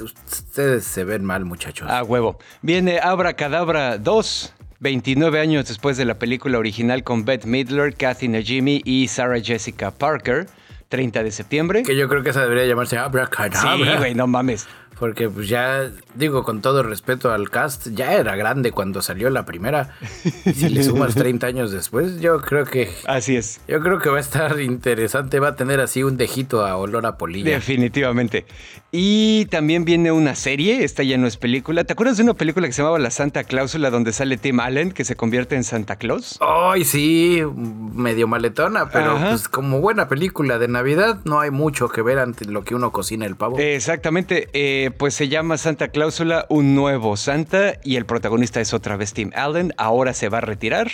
[0.00, 1.88] Ustedes se ven mal, muchachos.
[1.90, 2.38] A huevo.
[2.62, 4.52] Viene Abra Cadabra 2.
[4.78, 9.90] 29 años después de la película original con Beth Midler, Kathy Najimy y Sarah Jessica
[9.90, 10.48] Parker,
[10.90, 11.82] 30 de septiembre.
[11.82, 13.92] Que yo creo que esa debería llamarse Abra Cadabra.
[13.92, 14.68] Sí, güey, no mames.
[14.98, 19.44] Porque pues ya, digo, con todo respeto al cast, ya era grande cuando salió la
[19.44, 19.94] primera.
[20.54, 22.90] si le sumas 30 años después, yo creo que...
[23.06, 23.60] Así es.
[23.68, 27.04] Yo creo que va a estar interesante, va a tener así un dejito a olor
[27.04, 27.50] a polilla.
[27.50, 28.46] Definitivamente.
[28.90, 31.84] Y también viene una serie, esta ya no es película.
[31.84, 34.92] ¿Te acuerdas de una película que se llamaba La Santa Cláusula donde sale Tim Allen
[34.92, 36.38] que se convierte en Santa Claus?
[36.40, 42.00] Ay, sí, medio maletona, pero pues como buena película de Navidad no hay mucho que
[42.00, 43.58] ver ante lo que uno cocina el pavo.
[43.58, 44.48] Exactamente.
[44.54, 49.12] Eh, pues se llama Santa Cláusula, un nuevo Santa, y el protagonista es otra vez
[49.12, 49.72] Tim Allen.
[49.76, 50.90] Ahora se va a retirar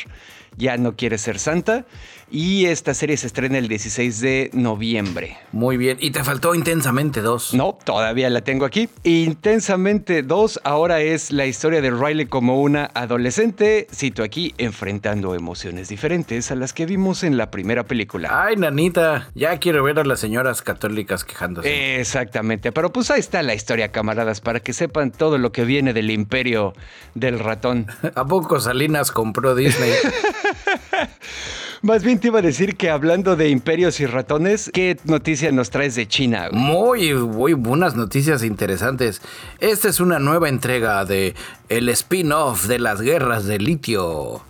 [0.57, 1.85] ya no quiere ser santa.
[2.31, 5.37] Y esta serie se estrena el 16 de noviembre.
[5.52, 5.98] Muy bien.
[6.00, 7.52] Y te faltó Intensamente 2.
[7.52, 8.88] No, todavía la tengo aquí.
[9.02, 15.90] Intensamente 2 ahora es la historia de Riley como una adolescente, cito aquí, enfrentando emociones
[15.90, 18.31] diferentes a las que vimos en la primera película.
[18.46, 22.00] Ay, nanita, ya quiero ver a las señoras católicas quejándose.
[22.00, 25.92] Exactamente, pero pues ahí está la historia, camaradas, para que sepan todo lo que viene
[25.92, 26.75] del imperio
[27.14, 27.87] del ratón.
[28.14, 29.92] ¿A poco Salinas compró Disney?
[31.83, 35.71] Más bien te iba a decir que hablando de imperios y ratones, ¿qué noticia nos
[35.71, 36.49] traes de China?
[36.53, 39.21] Muy, muy buenas noticias interesantes.
[39.59, 41.35] Esta es una nueva entrega de
[41.68, 44.42] el spin-off de las guerras de litio.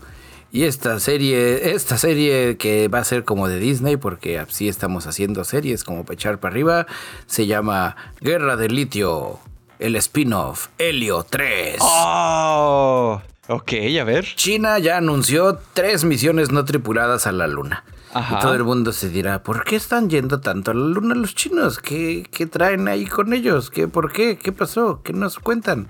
[0.54, 5.06] Y esta serie, esta serie que va a ser como de Disney, porque así estamos
[5.06, 6.86] haciendo series como para echar para arriba,
[7.24, 9.38] se llama Guerra de Litio,
[9.78, 11.78] el spin-off, Helio 3.
[11.80, 13.22] ¡Oh!
[13.48, 14.26] Ok, a ver.
[14.34, 17.84] China ya anunció tres misiones no tripuladas a la Luna.
[18.14, 21.34] Y todo el mundo se dirá, ¿por qué están yendo tanto a la Luna los
[21.34, 21.78] chinos?
[21.78, 23.70] ¿Qué, qué traen ahí con ellos?
[23.70, 24.36] ¿Qué, ¿Por qué?
[24.36, 25.00] ¿Qué pasó?
[25.02, 25.88] ¿Qué nos cuentan?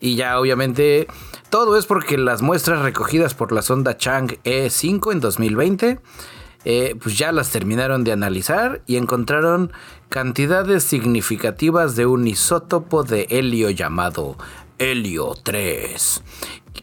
[0.00, 1.06] Y ya obviamente
[1.50, 6.00] todo es porque las muestras recogidas por la sonda Chang E5 en 2020,
[6.64, 9.72] eh, pues ya las terminaron de analizar y encontraron
[10.08, 14.36] cantidades significativas de un isótopo de helio llamado
[14.78, 16.22] helio 3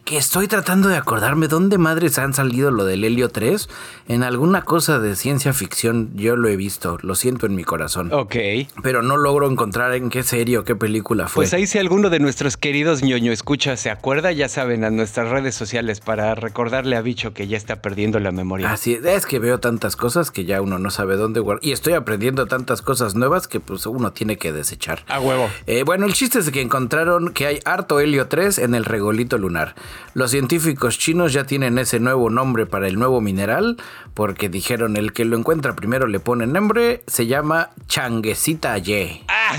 [0.08, 3.68] que estoy tratando de acordarme dónde madres han salido lo del helio 3.
[4.08, 8.10] En alguna cosa de ciencia ficción yo lo he visto, lo siento en mi corazón.
[8.10, 8.34] Ok.
[8.82, 11.42] Pero no logro encontrar en qué serie o qué película fue.
[11.42, 15.28] Pues ahí si alguno de nuestros queridos ñoño escucha se acuerda, ya saben, a nuestras
[15.28, 18.72] redes sociales para recordarle a Bicho que ya está perdiendo la memoria.
[18.72, 21.62] Así es, que veo tantas cosas que ya uno no sabe dónde guardar.
[21.62, 25.04] Y estoy aprendiendo tantas cosas nuevas que pues uno tiene que desechar.
[25.06, 25.50] A huevo.
[25.66, 29.36] Eh, bueno, el chiste es que encontraron que hay harto helio 3 en el regolito
[29.36, 29.74] lunar.
[30.14, 33.76] Los científicos chinos ya tienen ese nuevo nombre para el nuevo mineral,
[34.14, 39.22] porque dijeron el que lo encuentra primero le pone nombre, se llama Changuesita Ye.
[39.28, 39.56] Ah,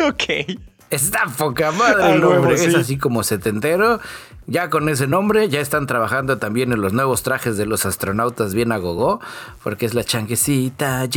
[0.08, 0.58] ok.
[0.90, 4.00] Está poca madre el nombre, es así como setentero.
[4.48, 8.54] Ya con ese nombre, ya están trabajando también en los nuevos trajes de los astronautas
[8.54, 9.20] bien a gogo,
[9.64, 11.08] porque es la changuecita.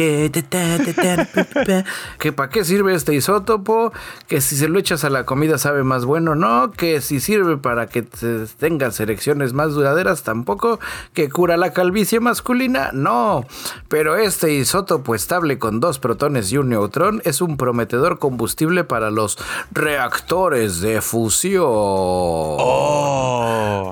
[2.17, 3.93] que para qué sirve este isótopo,
[4.27, 7.57] que si se lo echas a la comida sabe más bueno, no, que si sirve
[7.57, 8.01] para que
[8.57, 10.79] tengas erecciones más duraderas, tampoco,
[11.13, 13.45] que cura la calvicie masculina, no.
[13.89, 19.11] Pero este isótopo estable con dos protones y un neutrón es un prometedor combustible para
[19.11, 19.37] los
[19.71, 21.63] reactores de fusión.
[21.67, 23.18] Oh.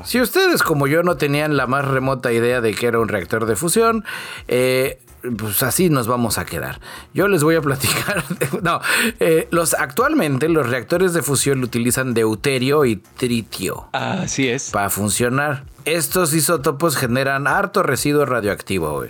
[0.06, 3.46] Si ustedes como yo no tenían la más remota idea de que era un reactor
[3.46, 4.06] de fusión,
[4.48, 5.00] eh,
[5.38, 6.80] pues así nos vamos a quedar.
[7.13, 8.24] Yo les voy a platicar.
[8.62, 8.80] no,
[9.20, 13.88] eh, los actualmente los reactores de fusión utilizan deuterio y tritio.
[13.92, 14.72] Así es.
[14.72, 15.63] Para funcionar.
[15.88, 19.06] Estos isótopos generan harto residuo radioactivo.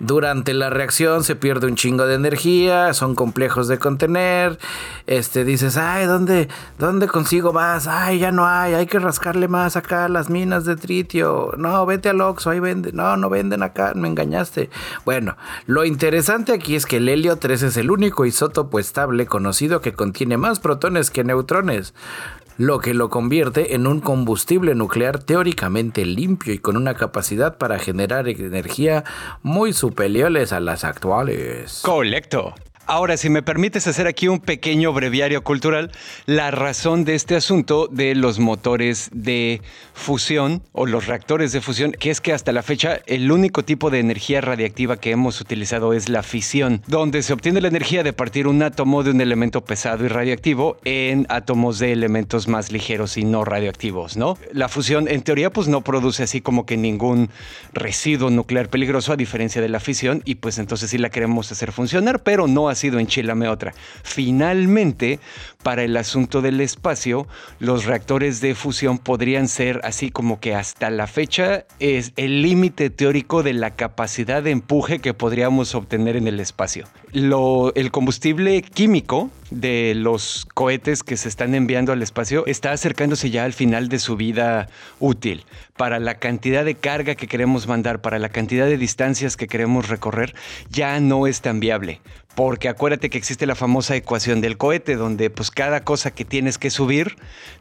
[0.00, 4.58] Durante la reacción se pierde un chingo de energía, son complejos de contener.
[5.06, 6.48] Este dices, ay, ¿dónde,
[6.80, 7.86] ¿dónde consigo más?
[7.86, 11.52] Ay, ya no hay, hay que rascarle más acá las minas de tritio.
[11.58, 12.96] No, vete al Oxxo, ahí venden.
[12.96, 14.68] No, no venden acá, me engañaste.
[15.04, 15.36] Bueno,
[15.66, 19.92] lo interesante aquí es que el helio 3 es el único isótopo estable conocido que
[19.92, 21.94] contiene más protones que neutrones
[22.58, 27.78] lo que lo convierte en un combustible nuclear teóricamente limpio y con una capacidad para
[27.78, 29.04] generar energía
[29.42, 31.80] muy superiores a las actuales.
[31.82, 32.54] Colecto.
[32.88, 35.90] Ahora, si me permites hacer aquí un pequeño breviario cultural,
[36.24, 39.60] la razón de este asunto de los motores de
[39.92, 43.90] fusión o los reactores de fusión, que es que hasta la fecha el único tipo
[43.90, 48.12] de energía radiactiva que hemos utilizado es la fisión, donde se obtiene la energía de
[48.12, 53.16] partir un átomo de un elemento pesado y radioactivo en átomos de elementos más ligeros
[53.16, 54.38] y no radioactivos, ¿no?
[54.52, 57.30] La fusión en teoría pues no produce así como que ningún
[57.72, 61.72] residuo nuclear peligroso a diferencia de la fisión y pues entonces sí la queremos hacer
[61.72, 63.74] funcionar, pero no sido en Chilame otra.
[64.02, 65.18] Finalmente,
[65.66, 67.26] para el asunto del espacio,
[67.58, 72.88] los reactores de fusión podrían ser así como que hasta la fecha es el límite
[72.88, 76.86] teórico de la capacidad de empuje que podríamos obtener en el espacio.
[77.10, 83.30] Lo, el combustible químico de los cohetes que se están enviando al espacio está acercándose
[83.30, 84.68] ya al final de su vida
[85.00, 85.44] útil.
[85.76, 89.88] Para la cantidad de carga que queremos mandar, para la cantidad de distancias que queremos
[89.88, 90.34] recorrer,
[90.70, 92.00] ya no es tan viable.
[92.34, 96.58] Porque acuérdate que existe la famosa ecuación del cohete, donde pues cada cosa que tienes
[96.58, 97.16] que subir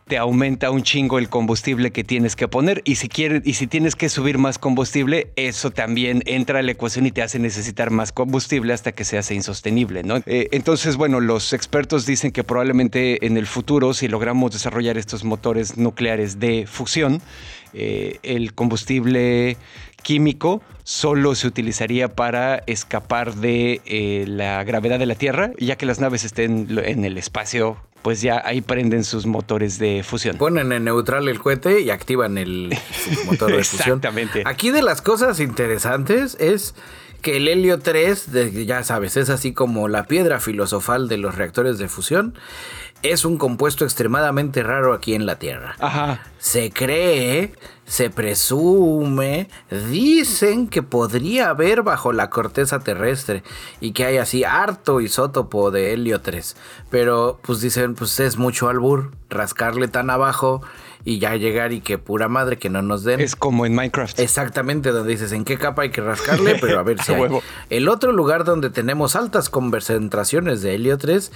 [0.05, 2.81] te aumenta un chingo el combustible que tienes que poner.
[2.84, 6.73] Y si quieres, y si tienes que subir más combustible, eso también entra a la
[6.73, 10.17] ecuación y te hace necesitar más combustible hasta que se hace insostenible, ¿no?
[10.25, 15.23] Eh, entonces, bueno, los expertos dicen que probablemente en el futuro, si logramos desarrollar estos
[15.23, 17.21] motores nucleares de fusión,
[17.73, 19.58] eh, el combustible
[20.06, 25.88] químico solo se utilizaría para escapar de eh, la gravedad de la Tierra, ya que
[25.88, 30.38] las naves estén en el espacio pues ya ahí prenden sus motores de fusión.
[30.38, 32.70] Ponen en neutral el cohete y activan el
[33.26, 33.98] motor de fusión.
[33.98, 34.44] Exactamente.
[34.46, 36.76] Aquí de las cosas interesantes es
[37.24, 38.28] que el helio 3,
[38.68, 42.36] ya sabes, es así como la piedra filosofal de los reactores de fusión
[43.12, 45.76] es un compuesto extremadamente raro aquí en la Tierra.
[45.80, 46.24] Ajá.
[46.38, 47.54] Se cree,
[47.86, 49.50] se presume,
[49.89, 53.44] dicen que podría haber bajo la corteza terrestre
[53.80, 56.56] y que hay así harto isótopo de helio 3.
[56.89, 60.62] Pero pues dicen, pues es mucho albur rascarle tan abajo
[61.06, 63.22] y ya llegar y que pura madre que no nos den.
[63.22, 64.20] Es como en Minecraft.
[64.20, 67.30] Exactamente, donde dices en qué capa hay que rascarle, pero a ver si hay.
[67.70, 71.32] El otro lugar donde tenemos altas concentraciones de helio 3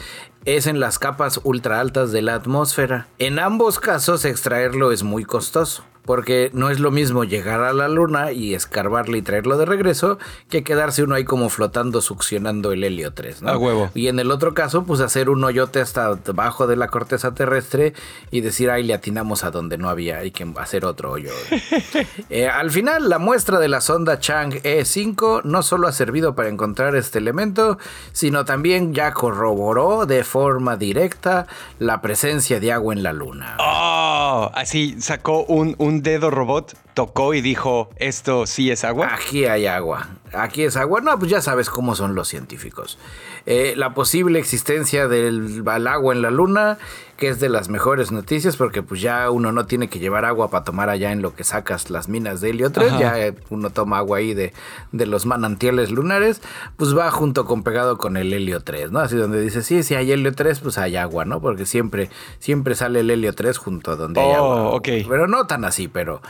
[0.46, 3.08] es en las capas ultra altas de la atmósfera.
[3.20, 5.84] En ambos casos extraerlo es muy costoso.
[6.06, 10.18] Porque no es lo mismo llegar a la luna y escarbarle y traerlo de regreso
[10.50, 13.50] que quedarse uno ahí como flotando succionando el helio 3, ¿no?
[13.52, 13.92] A huevo.
[13.94, 17.94] Y en el otro caso, pues hacer un hoyote hasta debajo de la corteza terrestre
[18.32, 21.32] y decir, ahí le atinamos a donde no había, hay que hacer otro hoyo.
[22.30, 26.50] Eh, al final, la muestra de la sonda Chang E5 no solo ha servido para
[26.50, 27.78] encontrar este elemento,
[28.12, 31.48] sino también ya corroboró de forma directa
[31.80, 33.58] la presencia de agua en la luna.
[33.60, 39.14] Oh, así sacó un, un dedo robot tocó y dijo, esto sí es agua?
[39.14, 40.10] Aquí hay agua.
[40.34, 41.02] Aquí es agua.
[41.02, 42.98] No, pues ya sabes cómo son los científicos.
[43.46, 46.78] Eh, la posible existencia del agua en la luna,
[47.20, 50.50] que es de las mejores noticias, porque pues ya uno no tiene que llevar agua
[50.50, 53.70] para tomar allá en lo que sacas las minas de helio 3, ya eh, uno
[53.70, 54.54] toma agua ahí de,
[54.94, 56.42] de, los manantiales lunares,
[56.78, 59.00] pues va junto con pegado con el helio 3, ¿no?
[59.00, 61.42] Así donde dice, sí, si hay helio 3, pues hay agua, ¿no?
[61.42, 64.64] Porque siempre, siempre sale el helio 3 junto a donde hay agua.
[64.64, 64.88] Oh, ok.
[65.08, 66.22] Pero no tan así, pero,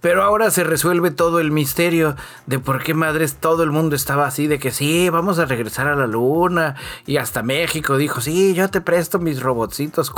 [0.00, 4.26] pero ahora se resuelve todo el misterio de por qué madres todo el mundo estaba
[4.26, 6.76] así, de que sí, vamos a regresar a la luna.
[7.06, 10.10] Y hasta México dijo, sí, yo te presto mis robotcitos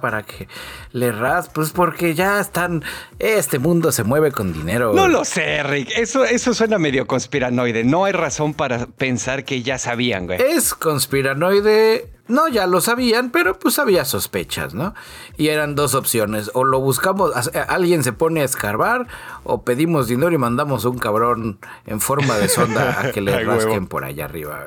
[0.00, 0.48] para que
[0.92, 1.48] le ras.
[1.48, 2.84] Pues porque ya están,
[3.18, 4.92] este mundo se mueve con dinero.
[4.92, 5.90] No lo sé, Rick.
[5.96, 7.84] Eso, eso suena medio conspiranoide.
[7.84, 10.40] No hay razón para pensar que ya sabían, güey.
[10.40, 14.94] Es conspiranoide no, ya lo sabían, pero pues había sospechas, ¿no?
[15.36, 17.32] Y eran dos opciones, o lo buscamos,
[17.68, 19.06] alguien se pone a escarbar,
[19.44, 23.86] o pedimos dinero y mandamos un cabrón en forma de sonda a que le rasquen
[23.86, 24.64] por allá arriba.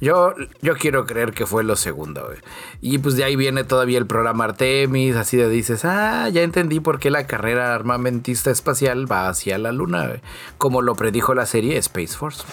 [0.00, 2.30] Yo, yo quiero creer que fue lo segundo.
[2.80, 6.80] Y pues de ahí viene todavía el programa Artemis, así de dices, ah, ya entendí
[6.80, 10.20] por qué la carrera armamentista espacial va hacia la luna,
[10.58, 12.44] como lo predijo la serie Space Force.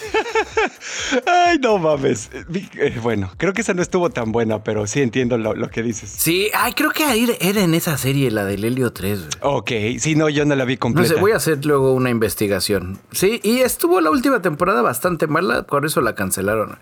[1.25, 2.29] Ay, no mames.
[2.33, 6.09] Eh, bueno, creo que esa no estuvo tan buena, pero sí entiendo lo, que dices.
[6.09, 7.03] Sí, ay, creo que
[7.39, 9.27] era en esa serie, la del Helio 3.
[9.41, 11.09] Ok, sí, no, yo no la vi completa.
[11.09, 12.99] No sé, voy a hacer luego una investigación.
[13.11, 16.77] Sí, y estuvo la última temporada bastante mala, por eso la cancelaron.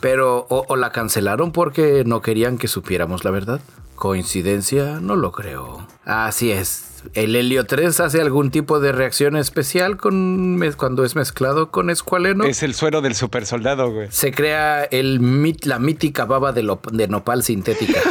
[0.00, 3.60] Pero, o la cancelaron porque no querían que supiéramos la verdad.
[3.96, 5.00] ¿Coincidencia?
[5.00, 5.86] No lo creo.
[6.04, 7.02] Así es.
[7.14, 12.44] El helio 3 hace algún tipo de reacción especial con cuando es mezclado con escualeno.
[12.44, 14.08] Es el suero del super soldado, güey.
[14.10, 15.20] Se crea el
[15.62, 18.00] la mítica baba de, de nopal sintética.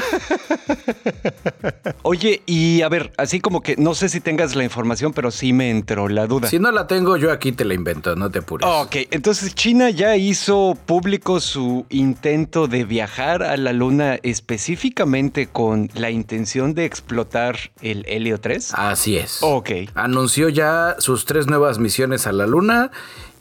[2.03, 5.53] Oye, y a ver, así como que no sé si tengas la información, pero sí
[5.53, 6.47] me entró la duda.
[6.47, 8.67] Si no la tengo, yo aquí te la invento, no te apures.
[8.67, 15.74] Ok, entonces China ya hizo público su intento de viajar a la Luna específicamente con
[15.95, 18.73] la intención de explotar el helio 3.
[18.75, 19.39] Así es.
[19.41, 19.71] Ok.
[19.93, 22.91] Anunció ya sus tres nuevas misiones a la Luna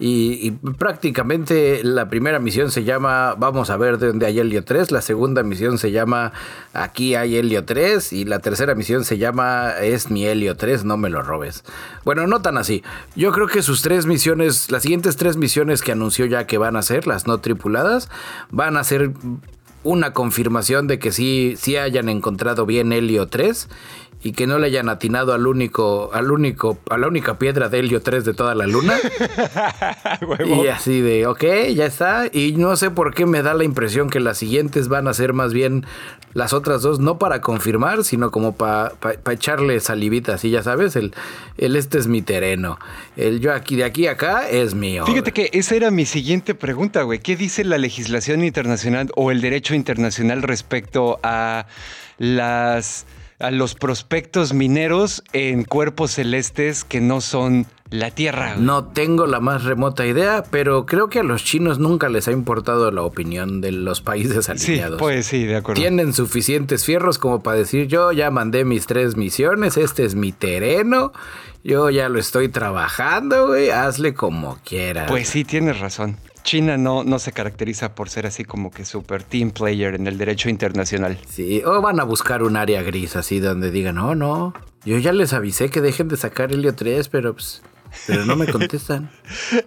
[0.01, 4.91] y, prácticamente la primera misión se llama Vamos a ver de dónde hay helio 3,
[4.91, 6.33] la segunda misión se llama
[6.73, 10.97] Aquí hay helio 3 y la tercera misión se llama Es mi helio 3, no
[10.97, 11.65] me lo robes.
[12.05, 12.83] Bueno, no tan así.
[13.15, 16.77] Yo creo que sus tres misiones, las siguientes tres misiones que anunció ya que van
[16.77, 18.11] a ser, las no tripuladas,
[18.51, 19.13] van a ser
[19.85, 23.69] una confirmación de que sí, sí hayan encontrado bien helio 3
[24.25, 27.81] y que no le hayan atinado al único, al único, a la única piedra de
[27.81, 28.95] helio 3 de toda la luna.
[30.47, 32.29] y así de, ok, ya está.
[32.33, 35.35] Y no sé por qué me da la impresión que las siguientes van a ser
[35.35, 35.85] más bien
[36.33, 38.95] las otras dos, no para confirmar, sino como para
[39.31, 41.13] echarle salivita, así ya sabes, el,
[41.59, 42.79] el este es mi terreno.
[43.19, 45.05] El yo aquí, de aquí a acá es mío.
[45.05, 47.19] Fíjate que esa era mi siguiente pregunta, güey.
[47.19, 51.67] ¿Qué dice la legislación internacional o el derecho internacional respecto a
[52.17, 53.05] las
[53.45, 58.57] a los prospectos mineros en cuerpos celestes que no son la Tierra.
[58.57, 62.33] No tengo la más remota idea, pero creo que a los chinos nunca les ha
[62.33, 64.99] importado la opinión de los países alineados.
[64.99, 65.81] Sí, pues sí, de acuerdo.
[65.81, 70.33] Tienen suficientes fierros como para decir, yo ya mandé mis tres misiones, este es mi
[70.33, 71.13] terreno,
[71.63, 75.11] yo ya lo estoy trabajando, güey, hazle como quieras.
[75.11, 76.17] Pues sí, tienes razón.
[76.45, 80.19] China no, no se caracteriza por ser así como que super team player en el
[80.19, 81.19] derecho internacional.
[81.29, 85.13] Sí, o van a buscar un área gris así donde digan, oh no, yo ya
[85.13, 87.63] les avisé que dejen de sacar Helio 3, pero pues
[88.07, 89.11] pero no me contestan.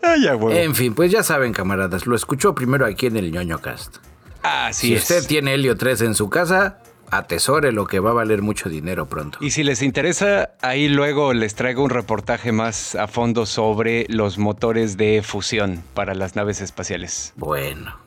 [0.03, 0.15] Ah,
[0.51, 3.97] en fin, pues ya saben, camaradas, lo escuchó primero aquí en el ñoño cast.
[4.43, 6.79] Así si usted tiene Helio 3 en su casa,
[7.11, 9.37] atesore lo que va a valer mucho dinero pronto.
[9.41, 14.37] Y si les interesa, ahí luego les traigo un reportaje más a fondo sobre los
[14.37, 17.33] motores de fusión para las naves espaciales.
[17.35, 17.97] Bueno,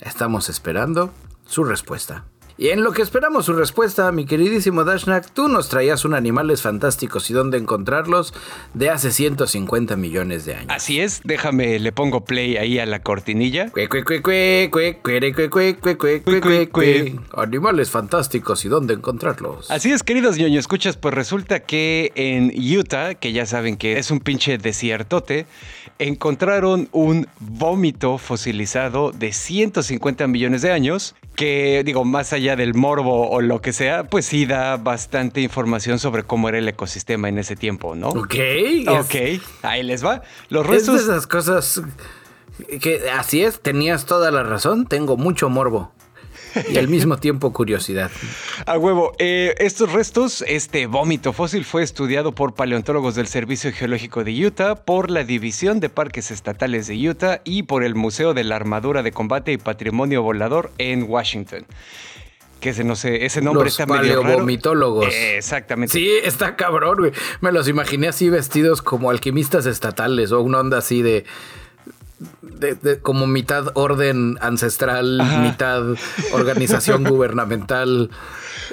[0.00, 1.12] estamos esperando
[1.46, 2.24] su respuesta.
[2.60, 6.60] Y en lo que esperamos su respuesta, mi queridísimo Dashnak, tú nos traías un animales
[6.60, 8.34] fantásticos y dónde encontrarlos
[8.74, 10.66] de hace 150 millones de años.
[10.68, 13.70] Así es, déjame, le pongo play ahí a la cortinilla.
[17.36, 19.70] Animales fantásticos y dónde encontrarlos.
[19.70, 24.10] Así es, queridos ñoño, escuchas, pues resulta que en Utah, que ya saben que es
[24.10, 25.46] un pinche desiertote,
[26.00, 33.30] encontraron un vómito fosilizado de 150 millones de años que digo, más allá del morbo
[33.30, 37.38] o lo que sea, pues sí da bastante información sobre cómo era el ecosistema en
[37.38, 38.08] ese tiempo, ¿no?
[38.08, 38.34] Ok.
[38.88, 39.14] Ok,
[39.62, 40.22] ahí les va.
[40.48, 41.00] Los restos...
[41.00, 41.82] Es de esas cosas
[42.80, 45.92] que así es, tenías toda la razón, tengo mucho morbo
[46.68, 48.10] y al mismo tiempo curiosidad.
[48.66, 54.24] A huevo, eh, estos restos, este vómito fósil fue estudiado por paleontólogos del Servicio Geológico
[54.24, 58.44] de Utah, por la División de Parques Estatales de Utah y por el Museo de
[58.44, 61.66] la Armadura de Combate y Patrimonio Volador en Washington
[62.60, 64.38] que ese no sé, ese nombre está medio raro.
[64.38, 65.06] vomitólogos.
[65.12, 65.92] exactamente.
[65.92, 67.12] Sí, está cabrón, güey.
[67.40, 71.24] Me los imaginé así vestidos como alquimistas estatales o una onda así de
[72.42, 75.82] de, como mitad orden ancestral, mitad
[76.32, 78.10] organización gubernamental.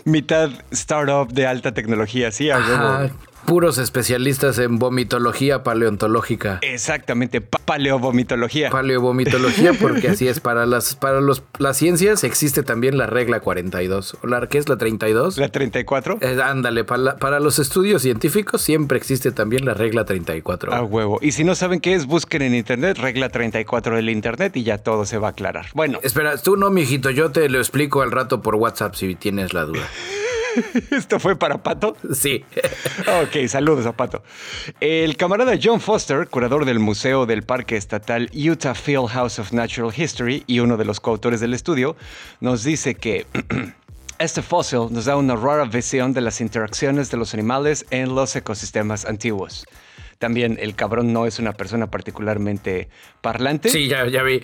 [0.04, 3.10] Mitad startup de alta tecnología, sí, a
[3.46, 6.60] puros especialistas en vomitología paleontológica.
[6.62, 8.70] Exactamente, paleovomitología.
[8.70, 10.40] Paleovomitología, porque así es.
[10.40, 14.18] Para las, para los, las ciencias existe también la regla 42.
[14.24, 15.38] ¿La, ¿Qué es la 32?
[15.38, 16.18] La 34.
[16.22, 20.74] Eh, ándale, para, para, los estudios científicos siempre existe también la regla 34.
[20.74, 21.20] A huevo.
[21.22, 24.78] Y si no saben qué es, busquen en internet regla 34 del internet y ya
[24.78, 25.68] todo se va a aclarar.
[25.74, 26.00] Bueno.
[26.02, 29.66] Espera, tú no, mijito, yo te lo explico al rato por WhatsApp si tienes la
[29.66, 29.88] duda.
[30.92, 31.96] ¿Esto fue para Pato?
[32.14, 32.44] Sí.
[33.24, 34.24] ok, saludos a Pato.
[34.80, 39.94] El camarada John Foster, curador del Museo del Parque Estatal Utah Field House of Natural
[39.96, 41.96] History y uno de los coautores del estudio,
[42.40, 43.26] nos dice que...
[44.18, 48.34] Este fósil nos da una rara visión de las interacciones de los animales en los
[48.38, 49.66] ecosistemas antiguos.
[50.20, 52.90] También el cabrón no es una persona particularmente
[53.22, 53.70] parlante.
[53.70, 54.42] Sí, ya, ya vi.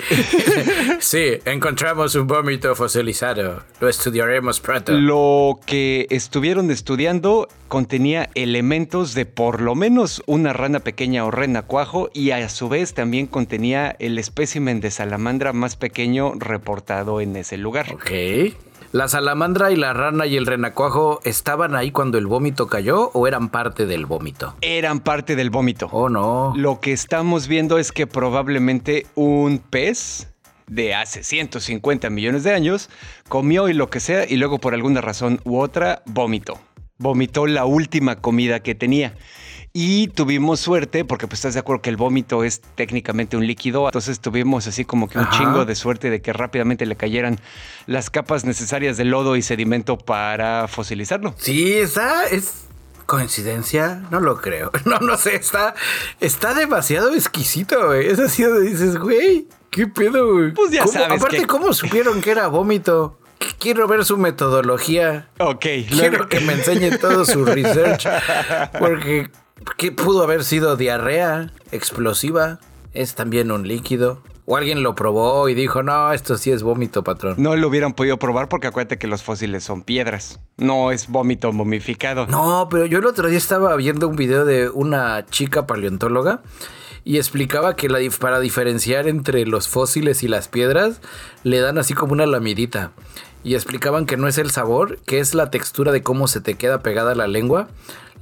[1.00, 3.64] sí, encontramos un vómito fosilizado.
[3.80, 4.92] Lo estudiaremos pronto.
[4.92, 12.10] Lo que estuvieron estudiando contenía elementos de por lo menos una rana pequeña o renacuajo
[12.14, 17.58] y a su vez también contenía el espécimen de salamandra más pequeño reportado en ese
[17.58, 17.94] lugar.
[17.94, 18.12] Ok.
[18.94, 23.26] ¿La salamandra y la rana y el renacuajo estaban ahí cuando el vómito cayó o
[23.26, 24.54] eran parte del vómito?
[24.60, 25.88] Eran parte del vómito.
[25.94, 26.52] Oh, no.
[26.58, 30.28] Lo que estamos viendo es que probablemente un pez
[30.68, 32.90] de hace 150 millones de años
[33.30, 36.60] comió y lo que sea y luego por alguna razón u otra vomitó.
[36.98, 39.14] Vomitó la última comida que tenía.
[39.74, 43.86] Y tuvimos suerte, porque pues estás de acuerdo que el vómito es técnicamente un líquido,
[43.86, 47.40] entonces tuvimos así como que un chingo de suerte de que rápidamente le cayeran
[47.88, 51.34] las capas necesarias de lodo y sedimento para fosilizarlo.
[51.38, 52.66] Sí, esa es
[53.06, 54.72] coincidencia, no lo creo.
[54.86, 55.74] No, no sé, está,
[56.20, 58.08] está demasiado exquisito, güey.
[58.08, 60.54] Es así donde dices, güey, ¿qué pedo, güey?
[60.54, 61.22] Pues ya sabes.
[61.22, 63.18] Aparte, ¿cómo supieron que era vómito?
[63.58, 65.30] Quiero ver su metodología.
[65.40, 65.66] Ok.
[65.90, 68.08] Quiero que me enseñe todo su research.
[68.80, 69.30] Porque
[69.78, 72.60] ¿Qué pudo haber sido diarrea explosiva?
[72.94, 74.22] Es también un líquido.
[74.46, 77.36] O alguien lo probó y dijo, no, esto sí es vómito, patrón.
[77.38, 80.40] No lo hubieran podido probar porque acuérdate que los fósiles son piedras.
[80.58, 82.28] No es vómito momificado.
[82.28, 86.42] No, pero yo el otro día estaba viendo un video de una chica paleontóloga
[87.04, 91.02] y explicaba que la, para diferenciar entre los fósiles y las piedras
[91.44, 92.92] le dan así como una lamidita.
[93.44, 96.56] Y explicaban que no es el sabor, que es la textura de cómo se te
[96.56, 97.70] queda pegada la lengua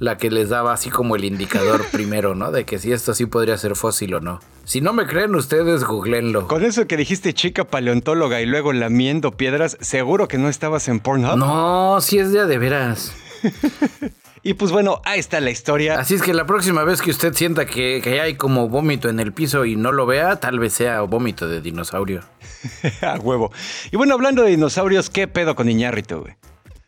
[0.00, 2.50] la que les daba así como el indicador primero, ¿no?
[2.50, 4.40] De que si esto sí podría ser fósil o no.
[4.64, 6.48] Si no me creen ustedes, googleenlo.
[6.48, 11.00] Con eso que dijiste chica paleontóloga y luego lamiendo piedras, ¿seguro que no estabas en
[11.00, 11.36] Pornhub?
[11.36, 13.12] No, sí es de de veras.
[14.42, 15.98] y pues bueno, ahí está la historia.
[15.98, 19.20] Así es que la próxima vez que usted sienta que, que hay como vómito en
[19.20, 22.22] el piso y no lo vea, tal vez sea vómito de dinosaurio.
[23.02, 23.52] A huevo.
[23.90, 26.36] Y bueno, hablando de dinosaurios, ¿qué pedo con Iñárritu, güey?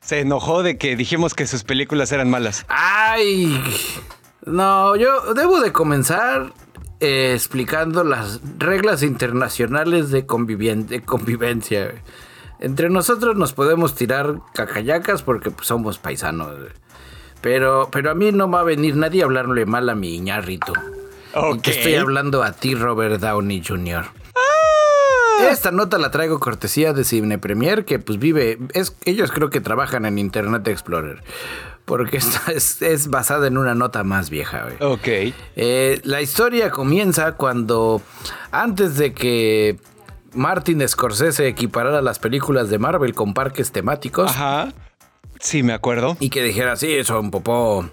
[0.01, 2.65] Se enojó de que dijimos que sus películas eran malas.
[2.69, 3.63] Ay.
[4.45, 6.53] No, yo debo de comenzar
[7.01, 11.85] eh, explicando las reglas internacionales de, de convivencia.
[11.85, 12.03] güey.
[12.59, 16.57] Entre nosotros nos podemos tirar cacayacas porque pues, somos paisanos.
[16.59, 16.71] güey.
[17.43, 20.73] Pero, pero a mí no va a venir nadie a hablarle mal a mi Iñárritu.
[21.35, 21.63] Y Ok.
[21.63, 24.05] te estoy hablando a ti, Robert Downey Jr.
[25.51, 29.61] Esta nota la traigo cortesía de Cine Premier, que pues vive, es, ellos creo que
[29.61, 31.23] trabajan en Internet Explorer,
[31.85, 34.63] porque esta es, es basada en una nota más vieja.
[34.65, 34.93] güey.
[34.93, 35.35] Ok.
[35.57, 38.01] Eh, la historia comienza cuando,
[38.53, 39.79] antes de que
[40.33, 44.73] Martin Scorsese equiparara las películas de Marvel con parques temáticos, Ajá.
[45.43, 46.17] Sí, me acuerdo.
[46.21, 47.85] y que dijera, sí, son popó.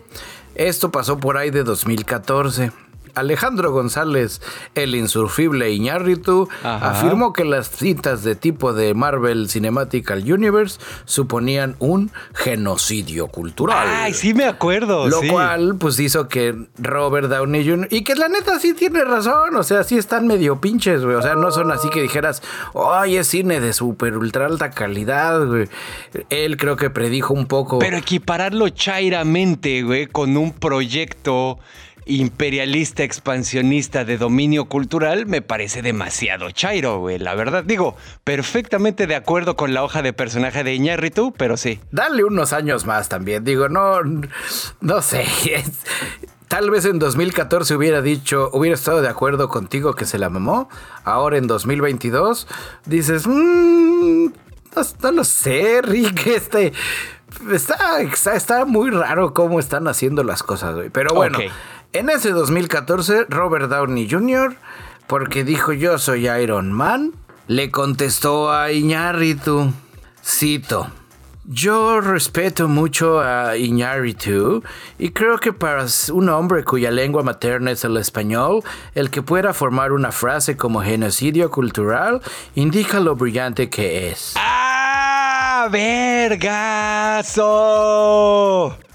[0.53, 2.71] Esto pasó por ahí de 2014.
[3.15, 4.41] Alejandro González,
[4.75, 6.91] el insufrible Iñárritu, Ajá.
[6.91, 13.87] afirmó que las citas de tipo de Marvel Cinematical Universe suponían un genocidio cultural.
[13.89, 15.07] Ay, sí me acuerdo.
[15.07, 15.27] Lo sí.
[15.27, 17.87] cual, pues hizo que Robert Downey Jr.
[17.91, 19.55] Y que la neta sí tiene razón.
[19.55, 21.15] O sea, sí están medio pinches, güey.
[21.15, 22.41] O sea, no son así que dijeras,
[22.75, 25.67] ay, es cine de super ultra alta calidad, güey.
[26.29, 27.79] Él creo que predijo un poco.
[27.79, 31.59] Pero equipararlo chairamente, güey, con un proyecto
[32.09, 37.63] imperialista expansionista de dominio cultural me parece demasiado chairo, güey, la verdad.
[37.63, 41.79] Digo, perfectamente de acuerdo con la hoja de personaje de Iñárritu, pero sí.
[41.91, 43.43] Dale unos años más también.
[43.43, 43.99] Digo, no,
[44.81, 45.25] no sé.
[46.47, 50.67] Tal vez en 2014 hubiera dicho, hubiera estado de acuerdo contigo que se la mamó.
[51.03, 52.47] Ahora en 2022
[52.85, 54.25] dices, "Mm,
[54.75, 56.25] no, no lo sé, Rick.
[56.25, 56.73] Este
[57.51, 60.89] está, está, está muy raro cómo están haciendo las cosas, güey.
[60.89, 61.37] Pero bueno.
[61.93, 64.55] En ese 2014, Robert Downey Jr.,
[65.07, 67.13] porque dijo yo soy Iron Man,
[67.47, 69.73] le contestó a Iñárritu,
[70.23, 70.87] cito,
[71.45, 74.61] yo respeto mucho a Iñárritu
[74.99, 78.61] y creo que para un hombre cuya lengua materna es el español,
[78.93, 82.21] el que pueda formar una frase como genocidio cultural
[82.53, 84.35] indica lo brillante que es.
[84.37, 85.67] ¡Ah!
[85.71, 87.29] ¡Vergazo!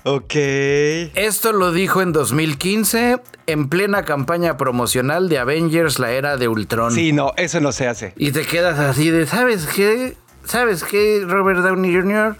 [0.05, 0.34] Ok.
[0.34, 6.92] Esto lo dijo en 2015 en plena campaña promocional de Avengers la era de Ultron.
[6.92, 8.12] Sí, no, eso no se hace.
[8.16, 10.14] Y te quedas así de, ¿sabes qué?
[10.44, 12.36] ¿Sabes qué, Robert Downey Jr.?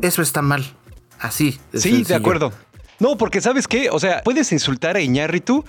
[0.00, 0.64] Eso está mal.
[1.20, 1.52] Así.
[1.52, 2.08] Sí, sencillo.
[2.08, 2.52] de acuerdo.
[3.02, 3.88] No, porque ¿sabes qué?
[3.90, 5.64] O sea, puedes insultar a Iñárritu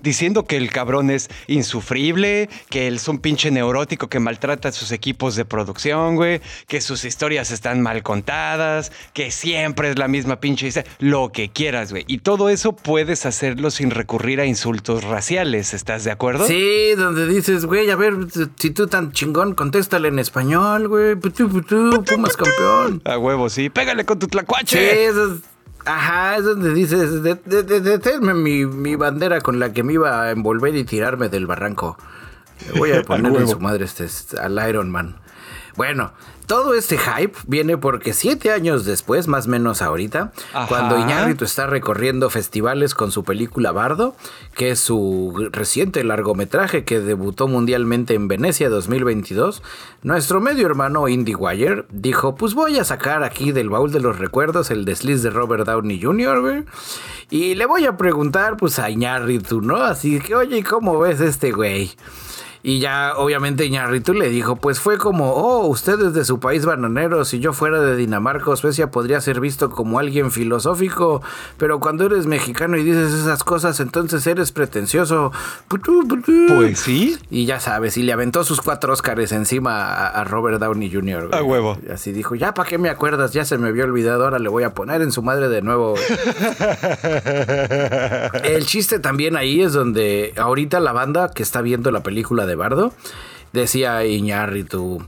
[0.00, 4.72] diciendo que el cabrón es insufrible, que él es un pinche neurótico que maltrata a
[4.72, 10.08] sus equipos de producción, güey, que sus historias están mal contadas, que siempre es la
[10.08, 12.04] misma pinche historia, lo que quieras, güey.
[12.06, 16.46] Y todo eso puedes hacerlo sin recurrir a insultos raciales, ¿estás de acuerdo?
[16.46, 18.14] Sí, donde dices, güey, a ver,
[18.56, 21.16] si tú tan chingón, contéstale en español, güey.
[21.16, 23.02] Putú, putú, Pumas campeón.
[23.04, 23.68] A huevo, sí.
[23.68, 25.04] Pégale con tu Sí, tlacuache.
[25.06, 25.40] eso es-
[25.90, 29.94] Ajá, es donde dices, de- de- de- deténme mi, mi bandera con la que me
[29.94, 31.96] iba a envolver y tirarme del barranco.
[32.72, 35.16] Le voy a poner en su madre este, al Iron Man.
[35.76, 36.12] Bueno,
[36.48, 40.66] todo este hype viene porque siete años después, más o menos ahorita, Ajá.
[40.66, 44.16] cuando Iñárritu está recorriendo festivales con su película Bardo,
[44.54, 49.62] que es su reciente largometraje que debutó mundialmente en Venecia 2022,
[50.02, 54.70] nuestro medio hermano IndieWire dijo, pues voy a sacar aquí del baúl de los recuerdos
[54.70, 56.64] el desliz de Robert Downey Jr.,
[57.30, 59.76] y le voy a preguntar pues a Iñárritu, ¿no?
[59.76, 61.90] Así que, oye, ¿cómo ves este güey?
[62.62, 66.66] Y ya, obviamente, Iñárritu le dijo, pues fue como, oh, usted es de su país
[66.66, 71.22] bananero, si yo fuera de Dinamarca o Suecia podría ser visto como alguien filosófico,
[71.56, 75.32] pero cuando eres mexicano y dices esas cosas, entonces eres pretencioso.
[76.48, 77.16] Pues sí.
[77.30, 81.28] Y ya sabes, y le aventó sus cuatro Óscares encima a, a Robert Downey Jr.
[81.28, 81.40] güey.
[81.40, 81.78] A huevo.
[81.86, 83.32] Y Así dijo, ya, ¿para qué me acuerdas?
[83.32, 85.92] Ya se me había olvidado, ahora le voy a poner en su madre de nuevo.
[85.92, 86.04] güey".
[88.44, 92.56] El chiste también ahí es donde ahorita la banda que está viendo la película de
[92.56, 92.92] Bardo.
[93.52, 95.06] Decía Iñárritu,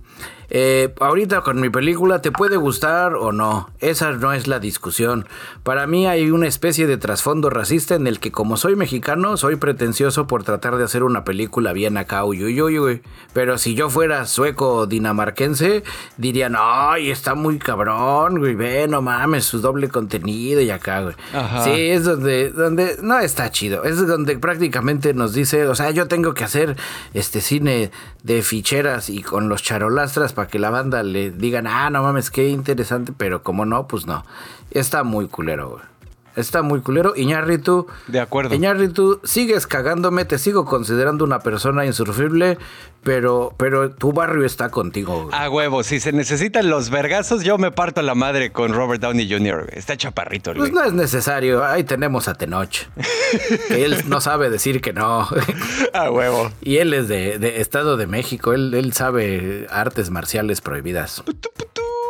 [0.51, 5.27] eh, ahorita con mi película te puede gustar o no, esa no es la discusión.
[5.63, 9.57] Para mí hay una especie de trasfondo racista en el que como soy mexicano soy
[9.57, 13.03] pretencioso por tratar de hacer una película bien acá, uy, uy, uy, uy.
[13.33, 15.85] Pero si yo fuera sueco o dinamarquense,
[16.17, 21.15] dirían, ay, está muy cabrón, güey, ve, no mames, su doble contenido y acá, güey.
[21.33, 21.65] Ajá.
[21.65, 23.85] Sí, es donde, donde no está chido.
[23.85, 26.77] Es donde prácticamente nos dice, o sea, yo tengo que hacer
[27.15, 27.91] este cine
[28.23, 32.31] de ficheras y con los charolastras para que la banda le digan, ah, no mames,
[32.31, 34.25] qué interesante, pero como no, pues no.
[34.71, 35.90] Está muy culero, güey.
[36.37, 37.15] Está muy culero.
[37.17, 37.87] Iñárritu.
[38.07, 38.55] De acuerdo.
[38.55, 42.59] Iñárritu, sigues cagándome, te sigo considerando una persona insufrible,
[43.03, 45.25] pero, pero tu barrio está contigo.
[45.25, 45.35] güey.
[45.39, 49.31] A huevo, si se necesitan los vergazos, yo me parto la madre con Robert Downey
[49.31, 49.65] Jr.
[49.67, 49.79] güey.
[49.79, 50.73] Está chaparrito, Pues güey.
[50.73, 51.65] no es necesario.
[51.65, 52.71] Ahí tenemos a Tenoch.
[53.71, 55.29] él no sabe decir que no.
[55.93, 56.51] A huevo.
[56.63, 58.53] y él es de, de Estado de México.
[58.53, 61.23] Él, él sabe artes marciales prohibidas.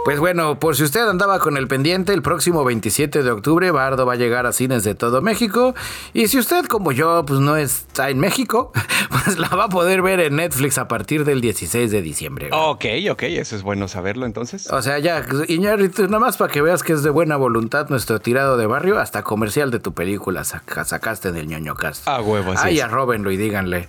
[0.02, 4.06] Pues bueno, por si usted andaba con el pendiente, el próximo 27 de octubre Bardo
[4.06, 5.74] va a llegar a cines de todo México.
[6.14, 8.72] Y si usted, como yo, pues no está en México,
[9.24, 12.48] pues la va a poder ver en Netflix a partir del 16 de diciembre.
[12.48, 12.60] güey.
[12.60, 14.70] Ok, ok, eso es bueno saberlo entonces.
[14.70, 18.20] O sea, ya, Iñárritu, nada más para que veas que es de buena voluntad nuestro
[18.20, 22.08] tirado de barrio, hasta comercial de tu película saca- sacaste del ñoño cast.
[22.08, 22.84] A huevo, así Ay, es.
[22.84, 23.86] arróbenlo y díganle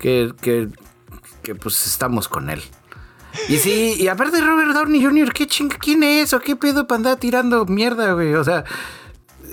[0.00, 0.68] que, que,
[1.44, 2.62] que pues estamos con él.
[3.48, 5.76] Y sí, y aparte Robert Downey Jr., ¿qué chinga?
[5.78, 6.32] ¿Quién es?
[6.32, 8.34] ¿O qué pedo para andar tirando mierda, güey?
[8.34, 8.64] O sea,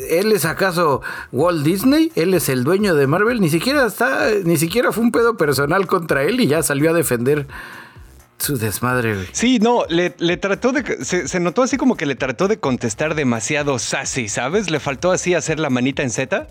[0.09, 1.01] ¿él es acaso
[1.31, 2.11] Walt Disney?
[2.15, 3.41] ¿Él es el dueño de Marvel?
[3.41, 6.93] Ni siquiera está, ni siquiera fue un pedo personal contra él y ya salió a
[6.93, 7.47] defender
[8.37, 9.27] su desmadre, güey.
[9.33, 11.03] Sí, no, le, le trató de.
[11.03, 14.69] Se, se notó así como que le trató de contestar demasiado sassy, ¿sabes?
[14.69, 16.47] Le faltó así hacer la manita en Z.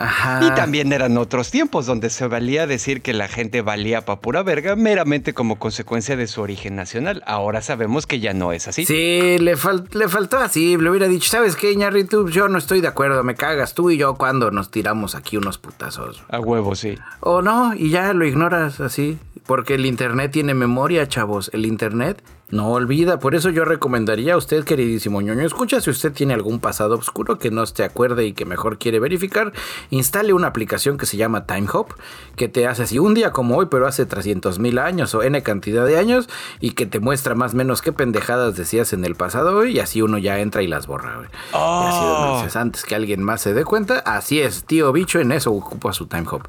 [0.00, 0.40] Ajá.
[0.44, 4.42] Y también eran otros tiempos donde se valía decir que la gente valía pa' pura
[4.42, 7.22] verga meramente como consecuencia de su origen nacional.
[7.26, 8.86] Ahora sabemos que ya no es así.
[8.86, 12.28] Sí, le, fal- le faltó así, le hubiera dicho, ¿sabes qué, Iñárritu?
[12.30, 15.58] Yo no estoy de acuerdo, me cagas tú y yo cuando nos tiramos aquí unos
[15.58, 16.22] putazos.
[16.30, 16.96] A huevo, sí.
[17.20, 19.18] O no, y ya lo ignoras así.
[19.50, 21.50] Porque el internet tiene memoria, chavos.
[21.52, 23.18] El internet no olvida.
[23.18, 27.36] Por eso yo recomendaría a usted, queridísimo ñoño, escucha si usted tiene algún pasado oscuro
[27.36, 29.52] que no se acuerde y que mejor quiere verificar,
[29.90, 31.94] instale una aplicación que se llama Time Hop,
[32.36, 35.42] que te hace así un día como hoy, pero hace 300 mil años o n
[35.42, 36.28] cantidad de años,
[36.60, 39.80] y que te muestra más o menos qué pendejadas decías en el pasado hoy, y
[39.80, 41.22] así uno ya entra y las borra.
[41.22, 42.26] Y así Oh.
[42.28, 45.50] dos meses antes que alguien más se dé cuenta, así es, tío bicho, en eso
[45.50, 46.46] ocupa su Time Hop.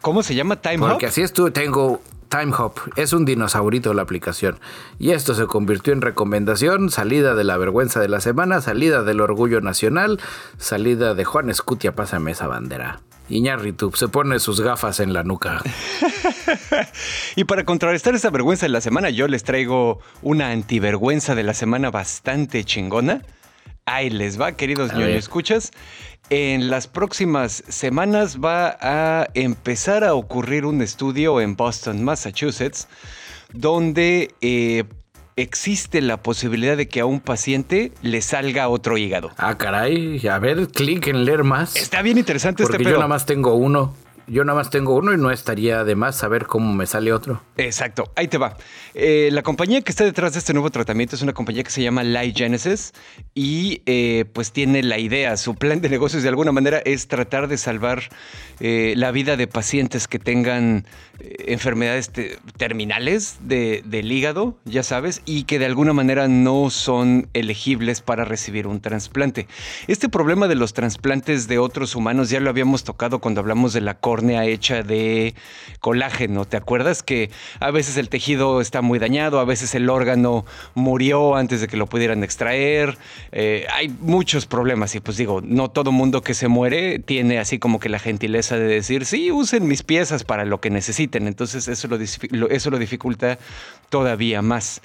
[0.00, 0.92] ¿Cómo se llama Time Hop?
[0.92, 2.00] Porque así es tú, tengo
[2.30, 4.60] Time Hop, es un dinosaurito la aplicación.
[5.00, 9.20] Y esto se convirtió en recomendación, salida de la vergüenza de la semana, salida del
[9.20, 10.20] orgullo nacional,
[10.56, 13.00] salida de Juan Escutia, pásame esa bandera.
[13.28, 15.60] Iñárritu se pone sus gafas en la nuca.
[17.36, 21.54] Y para contrarrestar esa vergüenza de la semana, yo les traigo una antivergüenza de la
[21.54, 23.22] semana bastante chingona.
[23.86, 25.70] Ahí les va, queridos ñoño escuchas.
[26.30, 32.86] En las próximas semanas va a empezar a ocurrir un estudio en Boston, Massachusetts,
[33.52, 34.84] donde eh,
[35.34, 39.32] existe la posibilidad de que a un paciente le salga otro hígado.
[39.38, 41.74] Ah, caray, a ver, clic en leer más.
[41.74, 42.98] Está bien interesante Porque este yo pedo.
[42.98, 43.92] nada más tengo uno.
[44.32, 47.42] Yo nada más tengo uno y no estaría de más saber cómo me sale otro.
[47.56, 48.56] Exacto, ahí te va.
[48.94, 51.82] Eh, la compañía que está detrás de este nuevo tratamiento es una compañía que se
[51.82, 52.92] llama Light Genesis
[53.34, 57.48] y eh, pues tiene la idea, su plan de negocios de alguna manera es tratar
[57.48, 58.02] de salvar
[58.60, 60.86] eh, la vida de pacientes que tengan
[61.46, 67.28] enfermedades te- terminales de- del hígado, ya sabes, y que de alguna manera no son
[67.34, 69.46] elegibles para recibir un trasplante.
[69.86, 73.80] Este problema de los trasplantes de otros humanos ya lo habíamos tocado cuando hablamos de
[73.80, 73.94] la
[74.28, 75.34] hecha de
[75.80, 76.44] colágeno.
[76.44, 80.44] ¿Te acuerdas que a veces el tejido está muy dañado, a veces el órgano
[80.74, 82.98] murió antes de que lo pudieran extraer?
[83.32, 87.58] Eh, hay muchos problemas y pues digo, no todo mundo que se muere tiene así
[87.58, 91.26] como que la gentileza de decir, sí, usen mis piezas para lo que necesiten.
[91.26, 93.38] Entonces eso lo- eso lo dificulta
[93.88, 94.82] todavía más.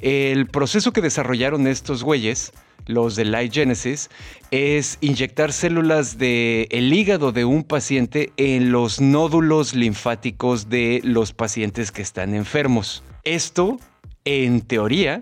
[0.00, 2.52] El proceso que desarrollaron estos güeyes,
[2.86, 4.10] los de Light Genesis,
[4.50, 11.32] es inyectar células del el hígado de un paciente en los nódulos linfáticos de los
[11.32, 13.02] pacientes que están enfermos.
[13.24, 13.78] Esto,
[14.24, 15.20] en teoría,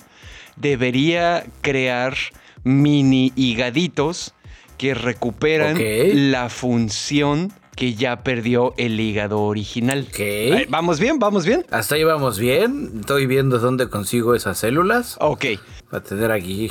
[0.57, 2.15] debería crear
[2.65, 4.35] mini higaditos
[4.77, 5.77] que recuperan
[6.33, 10.07] la función que ya perdió el hígado original.
[10.69, 11.19] ¿Vamos bien?
[11.19, 11.65] ¿Vamos bien?
[11.71, 12.93] Hasta ahí vamos bien.
[13.01, 15.17] Estoy viendo dónde consigo esas células.
[15.21, 15.47] Ok,
[15.91, 16.71] Para tener aquí.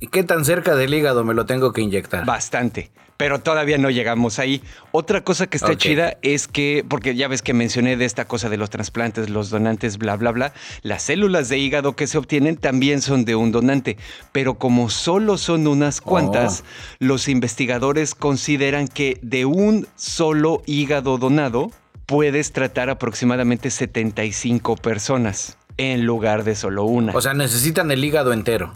[0.00, 2.24] ¿Y qué tan cerca del hígado me lo tengo que inyectar?
[2.24, 2.90] bastante.
[3.16, 4.60] Pero todavía no llegamos ahí.
[4.92, 8.50] Otra cosa que está chida es que, porque ya ves que mencioné de esta cosa
[8.50, 12.56] de los trasplantes, los donantes, bla, bla, bla, las células de hígado que se obtienen
[12.56, 13.96] también son de un donante.
[14.32, 16.62] Pero como solo son unas cuantas,
[16.98, 21.70] los investigadores consideran que de un solo hígado donado
[22.04, 27.14] puedes tratar aproximadamente 75 personas en lugar de solo una.
[27.16, 28.72] O sea, necesitan el hígado entero.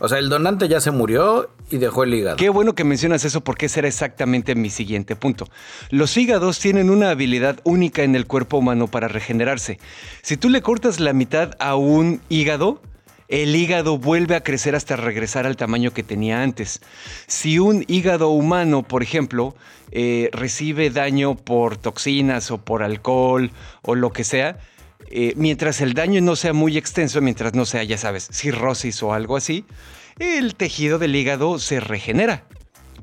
[0.00, 2.36] O sea, el donante ya se murió y dejó el hígado.
[2.38, 5.46] Qué bueno que mencionas eso porque ese era exactamente mi siguiente punto.
[5.90, 9.78] Los hígados tienen una habilidad única en el cuerpo humano para regenerarse.
[10.22, 12.80] Si tú le cortas la mitad a un hígado,
[13.28, 16.80] el hígado vuelve a crecer hasta regresar al tamaño que tenía antes.
[17.26, 19.54] Si un hígado humano, por ejemplo,
[19.92, 23.50] eh, recibe daño por toxinas o por alcohol
[23.82, 24.58] o lo que sea,
[25.08, 29.12] eh, mientras el daño no sea muy extenso, mientras no sea, ya sabes, cirrosis o
[29.12, 29.64] algo así,
[30.18, 32.44] el tejido del hígado se regenera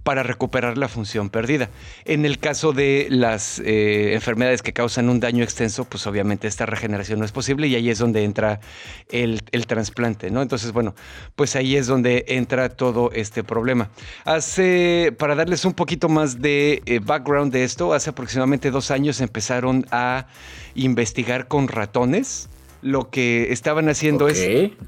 [0.07, 1.69] para recuperar la función perdida.
[2.05, 6.65] En el caso de las eh, enfermedades que causan un daño extenso, pues obviamente esta
[6.65, 8.61] regeneración no es posible y ahí es donde entra
[9.09, 10.41] el, trasplante, ¿no?
[10.41, 10.95] Entonces, bueno,
[11.35, 13.89] pues ahí es donde entra todo este problema.
[14.23, 19.19] Hace, para darles un poquito más de eh, background de esto, hace aproximadamente dos años
[19.19, 20.27] empezaron a
[20.73, 22.47] investigar con ratones
[22.87, 24.47] lo que estaban haciendo es,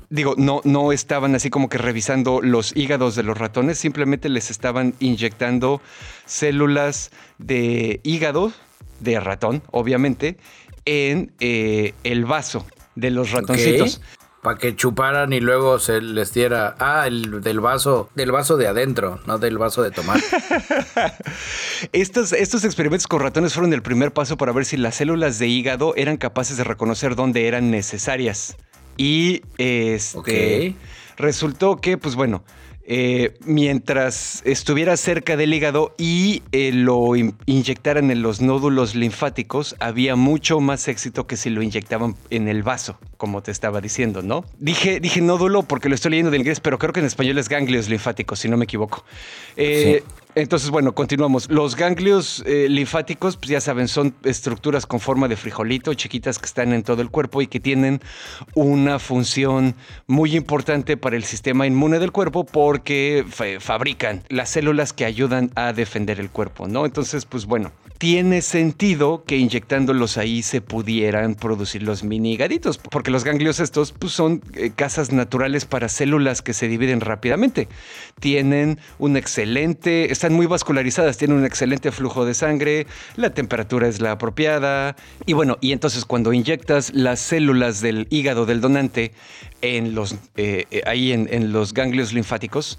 [0.10, 4.50] digo, no, no estaban así como que revisando los hígados de los ratones, simplemente les
[4.50, 5.82] estaban inyectando
[6.26, 8.54] células de hígado,
[9.02, 10.38] de ratón, obviamente,
[10.86, 14.02] en eh, el vaso de los ratoncitos.
[14.42, 16.76] Para que chuparan y luego se les diera.
[16.80, 20.20] Ah, el del vaso, del vaso de adentro, no del vaso de tomar.
[21.92, 25.48] estos, estos experimentos con ratones fueron el primer paso para ver si las células de
[25.48, 28.56] hígado eran capaces de reconocer dónde eran necesarias.
[28.96, 30.76] Y este
[31.18, 32.44] resultó que, pues bueno,
[32.92, 37.16] eh, mientras estuviera cerca del hígado y eh, lo
[37.46, 42.64] inyectaran en los nódulos linfáticos, había mucho más éxito que si lo inyectaban en el
[42.64, 44.44] vaso, como te estaba diciendo, ¿no?
[44.58, 47.48] Dije, dije nódulo porque lo estoy leyendo de inglés, pero creo que en español es
[47.48, 49.06] ganglios linfáticos, si no me equivoco.
[49.56, 50.02] Eh,
[50.36, 51.50] entonces, bueno, continuamos.
[51.50, 56.46] Los ganglios eh, linfáticos, pues ya saben, son estructuras con forma de frijolito, chiquitas que
[56.46, 58.00] están en todo el cuerpo y que tienen
[58.54, 59.76] una función
[60.06, 63.26] muy importante para el sistema inmune del cuerpo porque
[63.60, 66.86] fabrican las células que ayudan a defender el cuerpo, ¿no?
[66.86, 73.12] Entonces, pues bueno, tiene sentido que inyectándolos ahí se pudieran producir los mini higaditos, porque
[73.12, 77.68] los ganglios estos pues, son eh, casas naturales para células que se dividen rápidamente.
[78.22, 84.02] Tienen un excelente, están muy vascularizadas, tienen un excelente flujo de sangre, la temperatura es
[84.02, 89.14] la apropiada y bueno, y entonces cuando inyectas las células del hígado del donante
[89.62, 92.78] en los, eh, eh, ahí en los ganglios linfáticos,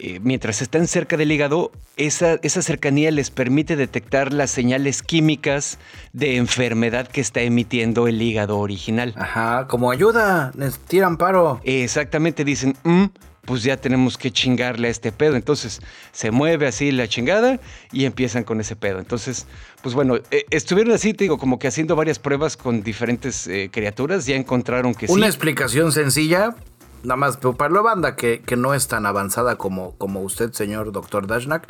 [0.00, 5.78] eh, mientras están cerca del hígado, esa, esa cercanía les permite detectar las señales químicas
[6.12, 9.12] de enfermedad que está emitiendo el hígado original.
[9.16, 11.60] Ajá, como ayuda, les tiran paro.
[11.64, 13.06] Exactamente, dicen, mm,
[13.48, 15.34] pues ya tenemos que chingarle a este pedo.
[15.34, 15.80] Entonces
[16.12, 17.58] se mueve así la chingada
[17.92, 18.98] y empiezan con ese pedo.
[18.98, 19.46] Entonces,
[19.82, 23.70] pues bueno, eh, estuvieron así, te digo, como que haciendo varias pruebas con diferentes eh,
[23.72, 24.26] criaturas.
[24.26, 25.12] Ya encontraron que sí.
[25.14, 26.56] Una explicación sencilla,
[27.02, 31.26] nada más para la banda que, no es tan avanzada como, como usted, señor doctor
[31.26, 31.66] Dashnak,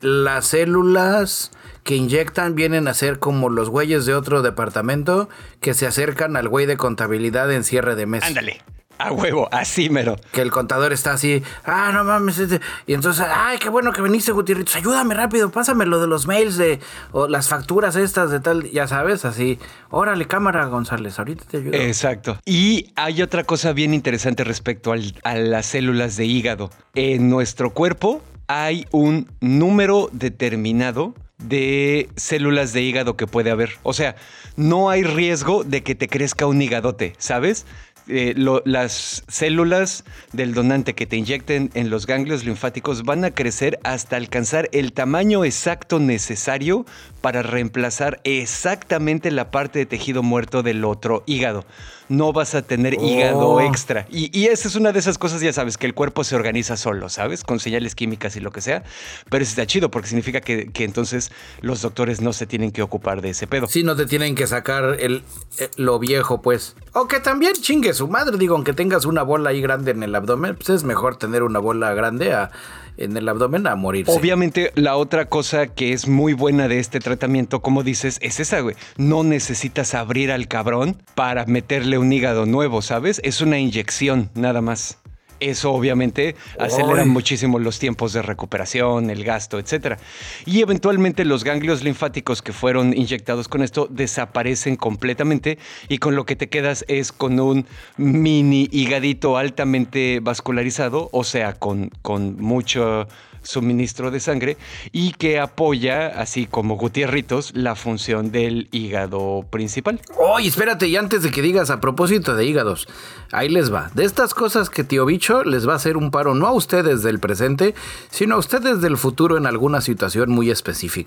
[0.00, 1.52] las células
[1.84, 5.28] que inyectan vienen a ser como los güeyes de otro departamento
[5.60, 8.24] que se acercan al güey de contabilidad en cierre de mes.
[8.24, 8.60] Ándale.
[8.98, 10.16] A huevo, así mero.
[10.32, 12.38] Que el contador está así, ah, no mames.
[12.38, 14.74] Este", y entonces, ay, qué bueno que viniste, Gutiérrez.
[14.76, 16.80] Ayúdame rápido, pásame lo de los mails de,
[17.12, 19.58] o las facturas estas de tal, ya sabes, así.
[19.90, 21.74] Órale, cámara, González, ahorita te ayudo.
[21.74, 22.38] Exacto.
[22.44, 26.70] Y hay otra cosa bien interesante respecto a las células de hígado.
[26.94, 33.78] En nuestro cuerpo hay un número determinado de células de hígado que puede haber.
[33.82, 34.16] O sea,
[34.56, 37.66] no hay riesgo de que te crezca un hígadote, ¿sabes?
[38.08, 38.34] Eh,
[38.64, 44.16] las células del donante que te inyecten en los ganglios linfáticos van a crecer hasta
[44.16, 46.86] alcanzar el tamaño exacto necesario
[47.20, 51.64] para reemplazar exactamente la parte de tejido muerto del otro hígado
[52.08, 53.60] no vas a tener hígado oh.
[53.60, 54.06] extra.
[54.10, 57.08] Y, esa es una de esas cosas, ya sabes, que el cuerpo se organiza solo,
[57.08, 57.42] ¿sabes?
[57.42, 58.84] Con señales químicas y lo que sea.
[59.30, 63.22] Pero eso está chido porque significa que, entonces los doctores no se tienen que ocupar
[63.22, 63.66] de ese pedo.
[63.66, 65.24] Sí, no te tienen que sacar el,
[65.58, 66.76] eh, lo viejo, pues.
[66.92, 70.14] O que también chingue su madre, digo, aunque tengas una bola ahí grande en el
[70.14, 72.50] abdomen, pues es mejor tener una bola grande a
[72.96, 74.12] en el abdomen a morirse.
[74.12, 78.60] Obviamente, la otra cosa que es muy buena de este tratamiento, como dices, es esa,
[78.60, 78.76] güey.
[78.96, 83.20] No necesitas abrir al cabrón para meterle un hígado nuevo, ¿sabes?
[83.24, 84.98] Es una inyección, nada más.
[85.40, 89.98] Eso obviamente acelera muchísimo los tiempos de recuperación, el gasto, etc.
[90.44, 95.58] Y eventualmente los ganglios linfáticos que fueron inyectados con esto desaparecen completamente
[95.88, 97.66] y con lo que te quedas es con un
[97.96, 103.06] mini higadito altamente vascularizado, o sea, con, con mucho
[103.46, 104.56] suministro de sangre
[104.92, 110.00] y que apoya, así como Gutierritos, la función del hígado principal.
[110.18, 112.88] Oye, espérate, y antes de que digas a propósito de hígados,
[113.32, 113.90] ahí les va.
[113.94, 117.02] De estas cosas que tío Bicho les va a hacer un paro no a ustedes
[117.02, 117.74] del presente,
[118.10, 121.06] sino a ustedes del futuro en alguna situación muy específica.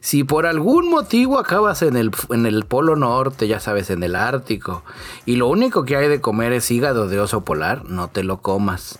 [0.00, 4.16] Si por algún motivo acabas en el, en el Polo Norte, ya sabes, en el
[4.16, 4.84] Ártico,
[5.24, 8.38] y lo único que hay de comer es hígado de oso polar, no te lo
[8.38, 8.98] comas.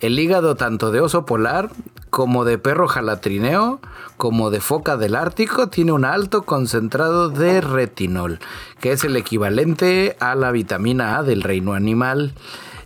[0.00, 1.70] El hígado tanto de oso polar
[2.08, 3.80] como de perro jalatrineo,
[4.16, 8.40] como de foca del Ártico, tiene un alto concentrado de retinol,
[8.80, 12.32] que es el equivalente a la vitamina A del reino animal.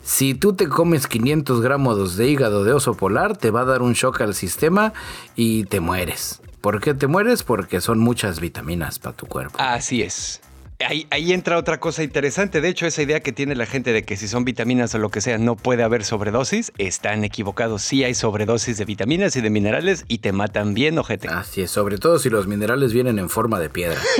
[0.02, 3.80] Si tú te comes 500 gramos de hígado de oso polar, te va a dar
[3.80, 4.92] un shock al sistema
[5.36, 6.42] y te mueres.
[6.60, 7.42] ¿Por qué te mueres?
[7.42, 9.56] Porque son muchas vitaminas para tu cuerpo.
[9.58, 10.40] Así es.
[10.80, 12.60] Ahí, entra otra cosa interesante.
[12.60, 15.08] De hecho, esa idea que tiene la gente de que si son vitaminas o lo
[15.08, 17.82] que sea no puede haber sobredosis, están equivocados.
[17.82, 21.28] Sí hay sobredosis de vitaminas y de minerales y te matan bien, ojete.
[21.28, 24.00] Así es, sobre todo si los minerales vienen en forma de piedra.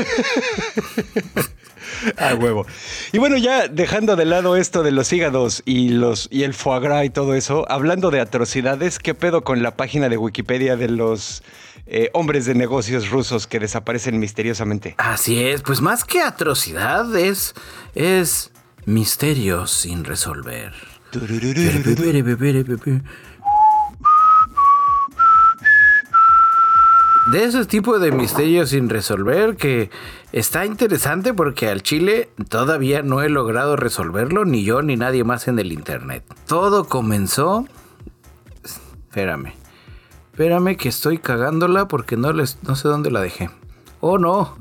[2.16, 2.66] A huevo.
[3.12, 6.80] Y bueno, ya dejando de lado esto de los hígados y los y el foie
[6.80, 10.88] gras y todo eso, hablando de atrocidades, ¿qué pedo con la página de Wikipedia de
[10.88, 11.42] los
[11.87, 14.95] eh, hombres de negocios rusos que desaparecen misteriosamente?
[14.99, 17.55] Así es, pues más que atrocidad es
[17.95, 18.51] es
[18.87, 20.72] misterios sin resolver.
[27.26, 29.91] de esos tipos de misterios sin resolver que
[30.32, 35.49] está interesante porque al Chile todavía no he logrado resolverlo, ni yo ni nadie más
[35.49, 36.24] en el internet.
[36.47, 37.66] Todo comenzó...
[39.09, 39.64] Espérame.
[40.35, 43.51] Espérame que estoy cagándola porque no, les, no sé dónde la dejé.
[44.01, 44.57] Oh no.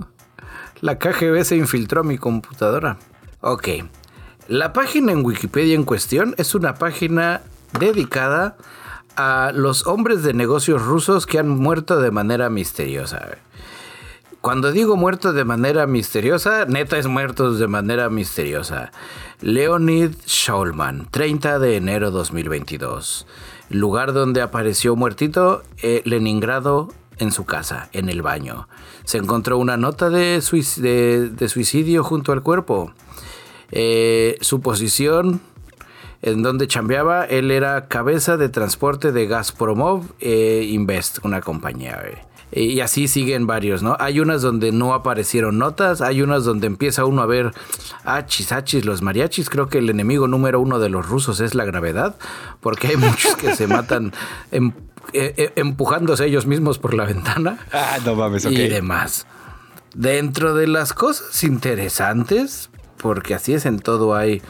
[0.82, 3.00] La KGB se infiltró a mi computadora.
[3.42, 3.70] Ok.
[4.48, 7.42] La página en Wikipedia en cuestión es una página
[7.80, 8.56] dedicada
[9.16, 13.30] a los hombres de negocios rusos que han muerto de manera misteriosa.
[14.44, 18.92] Cuando digo muerto de manera misteriosa, neta es muertos de manera misteriosa.
[19.40, 23.26] Leonid Shaulman, 30 de enero 2022.
[23.70, 26.90] Lugar donde apareció muertito, eh, Leningrado,
[27.20, 28.68] en su casa, en el baño.
[29.06, 32.92] Se encontró una nota de, suicidio junto al cuerpo.
[33.72, 35.40] Eh, su posición
[36.22, 42.04] en donde chambeaba, él era cabeza de transporte de Gazpromov eh, Invest, una compañía.
[42.56, 43.98] Y así siguen varios, ¿no?
[44.00, 47.52] Hay unas donde no aparecieron notas, hay unas donde empieza uno a ver
[48.04, 49.50] achis, achis, los mariachis.
[49.50, 52.16] Creo que el enemigo número uno de los rusos es la gravedad,
[52.62, 54.14] porque hay muchos que se matan
[54.52, 54.72] em,
[55.14, 57.58] eh, eh, empujándose ellos mismos por la ventana.
[57.72, 59.26] Ah, no mames, Y demás.
[59.96, 64.42] Dentro de las cosas interesantes, porque así es en todo hay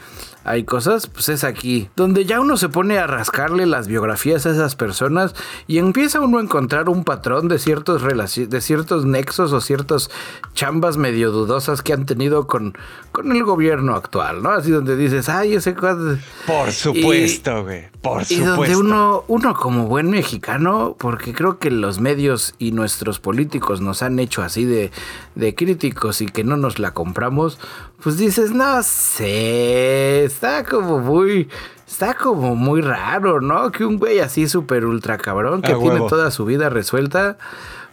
[0.44, 4.50] hay cosas, pues es aquí, donde ya uno se pone a rascarle las biografías a
[4.50, 5.34] esas personas
[5.66, 10.10] y empieza uno a encontrar un patrón de ciertos, de ciertos nexos o ciertas
[10.52, 12.76] chambas medio dudosas que han tenido con,
[13.10, 14.50] con el gobierno actual, ¿no?
[14.50, 15.74] Así donde dices, ay, ese.
[15.74, 18.34] Por supuesto, güey, por supuesto.
[18.34, 23.80] Y donde uno, uno como buen mexicano, porque creo que los medios y nuestros políticos
[23.80, 24.90] nos han hecho así de,
[25.34, 27.58] de críticos y que no nos la compramos,
[28.04, 31.48] pues dices, no sé, está como muy,
[31.88, 33.72] está como muy raro, ¿no?
[33.72, 37.38] Que un güey así súper ultra cabrón que tiene toda su vida resuelta,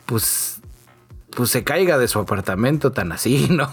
[0.06, 0.60] pues,
[1.30, 3.72] pues se caiga de su apartamento tan así, ¿no?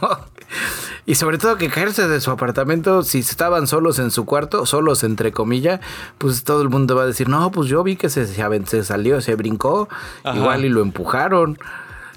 [1.07, 5.03] Y sobre todo que caerse de su apartamento, si estaban solos en su cuarto, solos
[5.03, 5.81] entre comillas,
[6.19, 9.21] pues todo el mundo va a decir, no, pues yo vi que se, se salió,
[9.21, 9.89] se brincó,
[10.33, 11.59] igual y lo empujaron.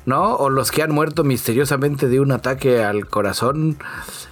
[0.06, 0.36] ¿No?
[0.36, 3.78] O los que han muerto misteriosamente de un ataque al corazón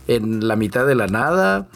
[0.07, 1.67] en la mitad de la nada.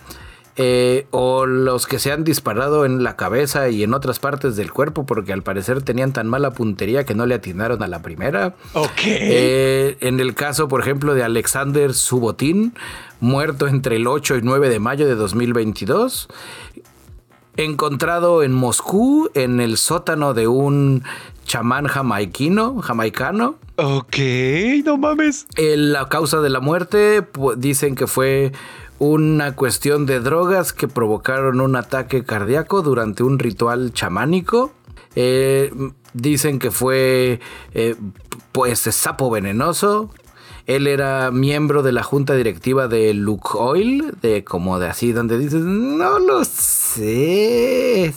[0.55, 4.71] Eh, o los que se han disparado en la cabeza y en otras partes del
[4.71, 8.53] cuerpo porque al parecer tenían tan mala puntería que no le atinaron a la primera.
[8.73, 9.01] Ok.
[9.03, 12.75] Eh, en el caso, por ejemplo, de Alexander Subotín,
[13.19, 16.29] muerto entre el 8 y 9 de mayo de 2022
[17.57, 21.03] encontrado en Moscú en el sótano de un
[21.45, 23.55] chamán jamaiquino, jamaicano.
[23.75, 24.17] Ok,
[24.85, 25.47] no mames.
[25.57, 27.27] la causa de la muerte
[27.57, 28.51] dicen que fue
[28.99, 34.71] una cuestión de drogas que provocaron un ataque cardíaco durante un ritual chamánico.
[35.15, 35.71] Eh,
[36.13, 37.39] dicen que fue
[37.73, 37.95] eh,
[38.51, 40.09] pues sapo venenoso.
[40.65, 45.61] Él era miembro de la junta directiva de Lukoil, de como de así, donde dices,
[45.61, 48.13] no lo sé.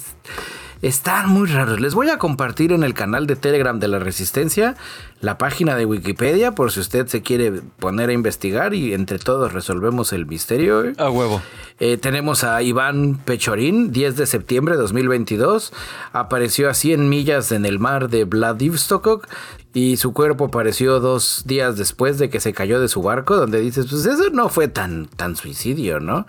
[0.87, 1.81] Están muy raros.
[1.81, 4.77] Les voy a compartir en el canal de Telegram de la Resistencia
[5.21, 9.53] la página de Wikipedia por si usted se quiere poner a investigar y entre todos
[9.53, 10.93] resolvemos el misterio.
[10.97, 11.43] A huevo.
[11.81, 15.73] Eh, tenemos a Iván Pechorín, 10 de septiembre de 2022.
[16.13, 19.27] Apareció a 100 millas en el mar de Vladivostok
[19.75, 23.59] y su cuerpo apareció dos días después de que se cayó de su barco, donde
[23.61, 26.29] dices, pues eso no fue tan, tan suicidio, ¿no?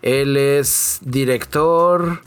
[0.00, 2.22] Él es director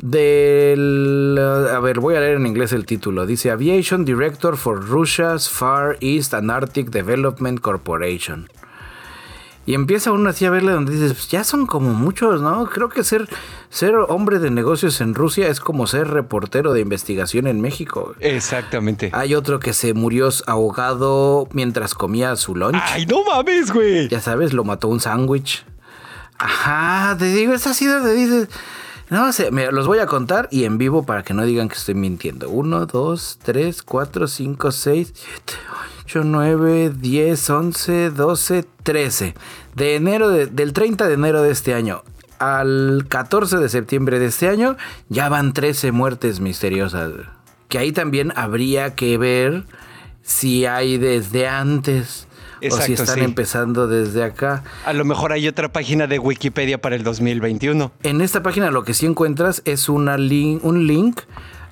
[0.00, 1.38] Del.
[1.40, 3.26] A ver, voy a leer en inglés el título.
[3.26, 8.48] Dice Aviation Director for Russia's Far East and Arctic Development Corporation.
[9.66, 12.66] Y empieza uno así a verle donde dices, pues ya son como muchos, ¿no?
[12.66, 13.26] Creo que ser,
[13.70, 18.14] ser hombre de negocios en Rusia es como ser reportero de investigación en México.
[18.20, 19.10] Exactamente.
[19.14, 22.76] Hay otro que se murió ahogado mientras comía su lunch.
[22.82, 24.08] ¡Ay, no mames, güey!
[24.08, 25.64] Ya sabes, lo mató un sándwich.
[26.36, 28.48] Ajá, te digo, es así donde dices...
[29.10, 31.76] No sé, mira, los voy a contar y en vivo para que no digan que
[31.76, 32.48] estoy mintiendo.
[32.48, 35.52] 1, 2, 3, 4, 5, 6, 7,
[36.04, 39.34] 8, 9, 10, 11, 12, 13.
[39.74, 42.02] De enero del 30 de enero de este año
[42.38, 44.76] al 14 de septiembre de este año
[45.08, 47.12] ya van 13 muertes misteriosas.
[47.68, 49.64] Que ahí también habría que ver
[50.22, 52.26] si hay desde antes
[52.70, 54.64] o si están empezando desde acá.
[54.84, 57.92] A lo mejor hay otra página de Wikipedia para el 2021.
[58.02, 61.20] En esta página lo que sí encuentras es una un link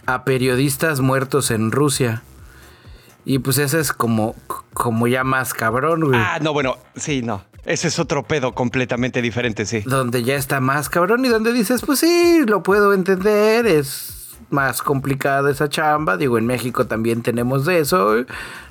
[0.07, 2.23] a periodistas muertos en Rusia.
[3.25, 4.35] Y pues ese es como,
[4.75, 6.19] como ya más cabrón, güey.
[6.21, 7.45] Ah, no, bueno, sí, no.
[7.65, 9.83] Ese es otro pedo completamente diferente, sí.
[9.87, 14.83] Donde ya está más cabrón y donde dices, pues sí, lo puedo entender, es más
[14.83, 16.17] complicada esa chamba.
[16.17, 18.25] Digo, en México también tenemos de eso.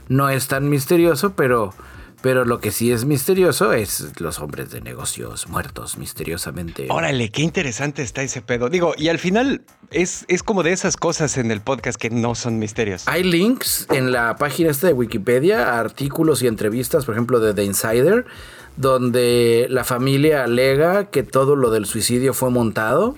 [0.09, 1.73] No es tan misterioso, pero
[2.21, 6.87] pero lo que sí es misterioso es los hombres de negocios muertos misteriosamente.
[6.89, 8.69] Órale, qué interesante está ese pedo.
[8.69, 12.35] Digo, y al final es, es como de esas cosas en el podcast que no
[12.35, 13.07] son misterios.
[13.07, 17.63] Hay links en la página esta de Wikipedia, artículos y entrevistas, por ejemplo, de The
[17.63, 18.25] Insider,
[18.77, 23.15] donde la familia alega que todo lo del suicidio fue montado.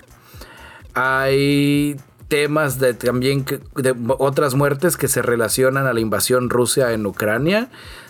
[0.94, 1.96] Hay
[2.28, 3.44] temas de también
[3.76, 7.68] de otras muertes que se relacionan a la invasión rusa en Ucrania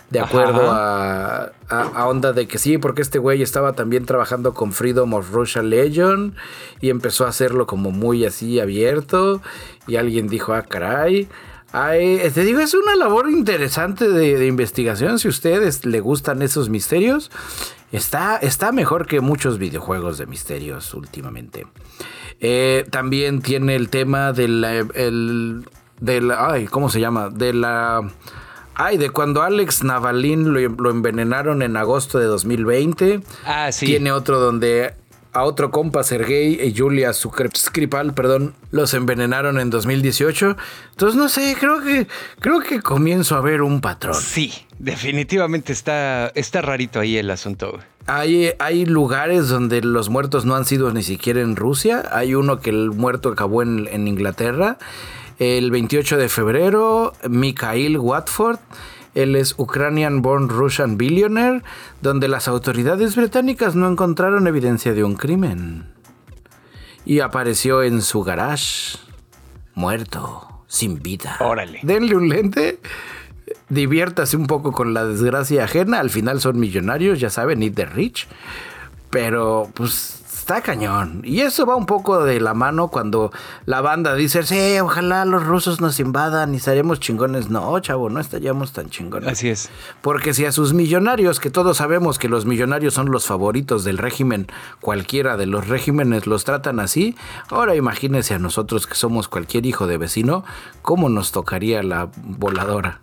[0.09, 4.71] de acuerdo a, a, onda de que sí, porque este güey estaba también trabajando con
[4.71, 6.35] Freedom of Russia Legion
[6.79, 9.41] y empezó a hacerlo como muy así abierto
[9.87, 11.27] y alguien dijo, ah, caray.
[11.71, 15.19] Ay, te digo, es una labor interesante de, investigación.
[15.19, 17.31] Si a ustedes le gustan esos misterios,
[17.91, 21.67] está, está mejor que muchos videojuegos de misterios últimamente.
[22.39, 25.65] Eh, también tiene el tema del, el,
[25.99, 27.29] del, ay, ¿cómo se llama?
[27.29, 28.09] De la
[28.75, 33.21] Ay, de cuando Alex Navalin lo, envenenaron en agosto de 2020.
[33.45, 33.85] Ah, sí.
[33.85, 34.93] Tiene otro donde
[35.35, 40.55] a otro compa, Sergei y Julia Skripal, perdón, los envenenaron en 2018.
[40.91, 42.07] Entonces, no sé, creo que,
[42.39, 44.15] creo que comienzo a ver un patrón.
[44.15, 47.79] Sí, definitivamente está, está rarito ahí el asunto.
[48.07, 52.03] Hay, hay lugares donde los muertos no han sido ni siquiera en Rusia.
[52.11, 54.77] Hay uno que el muerto acabó en, en Inglaterra.
[55.37, 58.59] El 28 de febrero, Mikhail Watford.
[59.15, 61.61] Él es Ukrainian Born Russian Billionaire,
[62.01, 65.85] donde las autoridades británicas no encontraron evidencia de un crimen.
[67.05, 68.97] Y apareció en su garage,
[69.73, 71.37] muerto, sin vida.
[71.39, 71.79] Órale.
[71.83, 72.79] Denle un lente,
[73.69, 75.99] diviértase un poco con la desgracia ajena.
[75.99, 78.27] Al final son millonarios, ya saben, eat the rich.
[79.09, 81.21] Pero, pues, está cañón.
[81.23, 83.31] Y eso va un poco de la mano cuando
[83.65, 87.49] la banda dice, sí, ojalá los rusos nos invadan y estaremos chingones.
[87.49, 89.27] No, chavo, no estaríamos tan chingones.
[89.27, 89.71] Así es.
[90.03, 93.97] Porque si a sus millonarios, que todos sabemos que los millonarios son los favoritos del
[93.97, 94.45] régimen,
[94.81, 97.15] cualquiera de los regímenes los tratan así,
[97.49, 100.45] ahora imagínense a nosotros que somos cualquier hijo de vecino,
[100.83, 103.01] ¿cómo nos tocaría la voladora?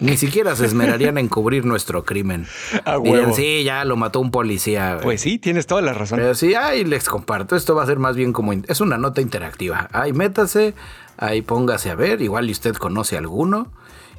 [0.00, 2.46] Ni siquiera se esmerarían en cubrir nuestro crimen.
[2.84, 2.98] A
[3.34, 4.98] sí, ya lo mató un policía.
[5.02, 6.18] Pues sí, tienes toda la razón.
[6.18, 7.54] Pero sí, ahí les comparto.
[7.56, 8.52] Esto va a ser más bien como...
[8.52, 9.88] Es una nota interactiva.
[9.92, 10.74] Ahí métase,
[11.16, 12.22] ahí póngase a ver.
[12.22, 13.68] Igual y usted conoce alguno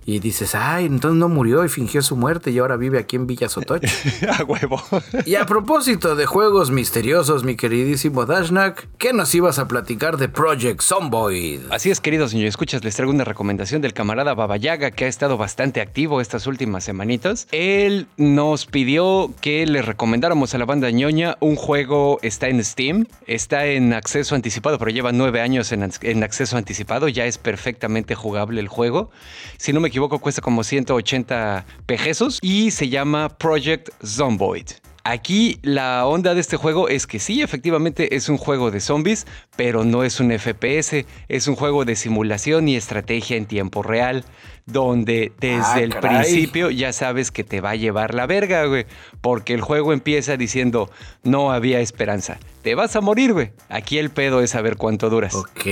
[0.08, 3.26] y dices, ay, entonces no murió y fingió su muerte y ahora vive aquí en
[3.26, 3.84] Villa Sotoch.
[4.30, 4.80] a huevo.
[5.26, 10.30] y a propósito de juegos misteriosos, mi queridísimo Dashnak, ¿qué nos ibas a platicar de
[10.30, 11.62] Project Zomboid?
[11.72, 15.38] Así es, queridos señores, escuchas, les traigo una recomendación del camarada Babayaga que ha estado
[15.38, 17.48] bastante activo estas últimas semanitas.
[17.52, 23.08] Él nos pidió que le recomendáramos a la banda ñoña un juego, está en Steam,
[23.26, 28.14] está en acceso anticipado, pero lleva nueve años en, en acceso anticipado, ya es perfectamente
[28.14, 29.10] jugable el juego.
[29.58, 34.68] Si no me equivoco, cuesta como 180 pejesos y se llama Project Zomboid.
[35.06, 39.26] Aquí la onda de este juego es que sí, efectivamente es un juego de zombies,
[39.56, 44.26] pero no es un FPS, es un juego de simulación y estrategia en tiempo real,
[44.66, 48.88] donde desde ah, el principio ya sabes que te va a llevar la verga, güey,
[49.22, 50.90] porque el juego empieza diciendo,
[51.24, 53.52] no había esperanza, te vas a morir, güey.
[53.70, 55.36] Aquí el pedo es saber cuánto duras.
[55.36, 55.68] Ok,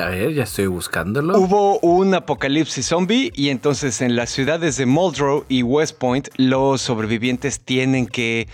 [0.00, 1.38] a ver, ya estoy buscándolo.
[1.38, 6.80] Hubo un apocalipsis zombie y entonces en las ciudades de Muldrow y West Point los
[6.80, 8.48] sobrevivientes tienen que,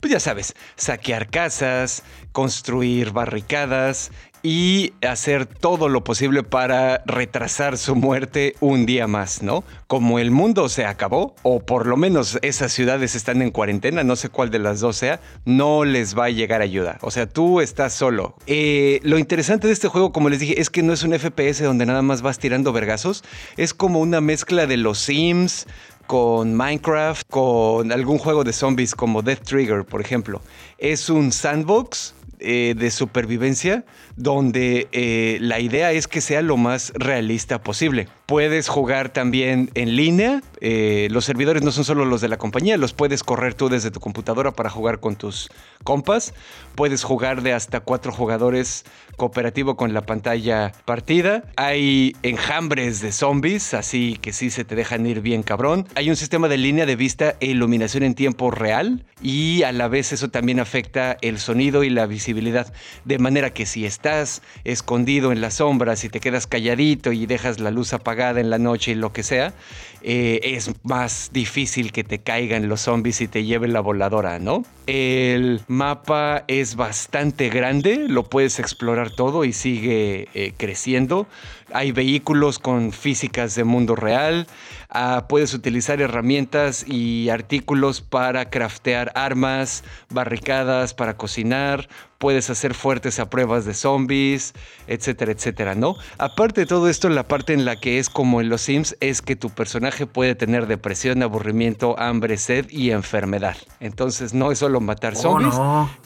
[0.00, 4.12] pues ya sabes, saquear casas, construir barricadas,
[4.42, 9.64] y hacer todo lo posible para retrasar su muerte un día más, ¿no?
[9.86, 14.16] Como el mundo se acabó, o por lo menos esas ciudades están en cuarentena, no
[14.16, 16.98] sé cuál de las dos sea, no les va a llegar ayuda.
[17.02, 18.36] O sea, tú estás solo.
[18.46, 21.62] Eh, lo interesante de este juego, como les dije, es que no es un FPS
[21.62, 23.24] donde nada más vas tirando vergazos,
[23.56, 25.66] es como una mezcla de los Sims,
[26.08, 30.40] con Minecraft, con algún juego de zombies como Death Trigger, por ejemplo.
[30.78, 33.84] Es un sandbox eh, de supervivencia
[34.18, 38.08] donde eh, la idea es que sea lo más realista posible.
[38.26, 40.42] Puedes jugar también en línea.
[40.60, 43.92] Eh, los servidores no son solo los de la compañía, los puedes correr tú desde
[43.92, 45.50] tu computadora para jugar con tus
[45.84, 46.34] compas.
[46.74, 48.84] Puedes jugar de hasta cuatro jugadores
[49.16, 51.44] cooperativo con la pantalla partida.
[51.56, 55.86] Hay enjambres de zombies, así que sí se te dejan ir bien cabrón.
[55.94, 59.86] Hay un sistema de línea de vista e iluminación en tiempo real y a la
[59.86, 62.72] vez eso también afecta el sonido y la visibilidad.
[63.04, 67.60] De manera que si estás escondido en las sombras y te quedas calladito y dejas
[67.60, 69.52] la luz apagada, en la noche y lo que sea,
[70.00, 74.64] eh, es más difícil que te caigan los zombies y te lleven la voladora, ¿no?
[74.86, 81.26] El mapa es bastante grande, lo puedes explorar todo y sigue eh, creciendo.
[81.74, 84.46] Hay vehículos con físicas de mundo real.
[84.88, 91.88] Ah, puedes utilizar herramientas y artículos para craftear armas, barricadas, para cocinar.
[92.18, 94.52] Puedes hacer fuertes a pruebas de zombies,
[94.88, 95.94] etcétera, etcétera, ¿no?
[96.18, 99.22] Aparte de todo esto, la parte en la que es como en los Sims es
[99.22, 103.56] que tu personaje puede tener depresión, aburrimiento, hambre, sed y enfermedad.
[103.78, 105.54] Entonces no es solo matar oh, zombies,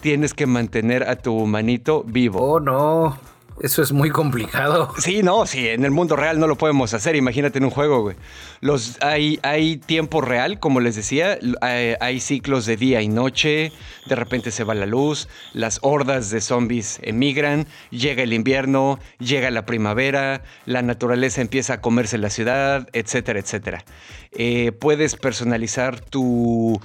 [0.00, 2.40] tienes que mantener a tu humanito vivo.
[2.40, 3.31] Oh, no.
[3.62, 4.92] Eso es muy complicado.
[4.98, 8.02] Sí, no, sí, en el mundo real no lo podemos hacer, imagínate en un juego,
[8.02, 8.16] güey.
[8.60, 13.72] Los, hay, hay tiempo real, como les decía, hay, ciclos de día y noche,
[14.06, 19.50] de repente se va la luz, las hordas de zombies emigran, llega el invierno, llega
[19.50, 23.84] la primavera, la naturaleza empieza a comerse la ciudad, etcétera, etcétera.
[24.32, 26.80] Eh, puedes personalizar tu,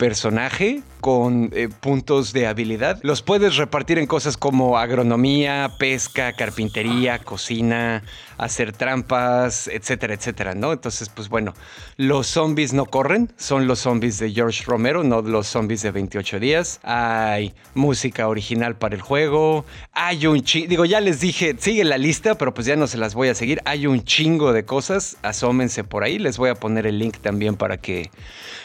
[0.00, 2.98] personaje con eh, puntos de habilidad.
[3.02, 8.02] Los puedes repartir en cosas como agronomía, pesca, carpintería, cocina,
[8.38, 10.72] hacer trampas, etcétera, etcétera, ¿no?
[10.72, 11.52] Entonces, pues bueno,
[11.98, 16.40] los zombies no corren, son los zombies de George Romero, no los zombies de 28
[16.40, 16.80] días.
[16.82, 21.98] Hay música original para el juego, hay un chingo, digo, ya les dije, sigue la
[21.98, 25.18] lista, pero pues ya no se las voy a seguir, hay un chingo de cosas,
[25.20, 28.10] asómense por ahí, les voy a poner el link también para que,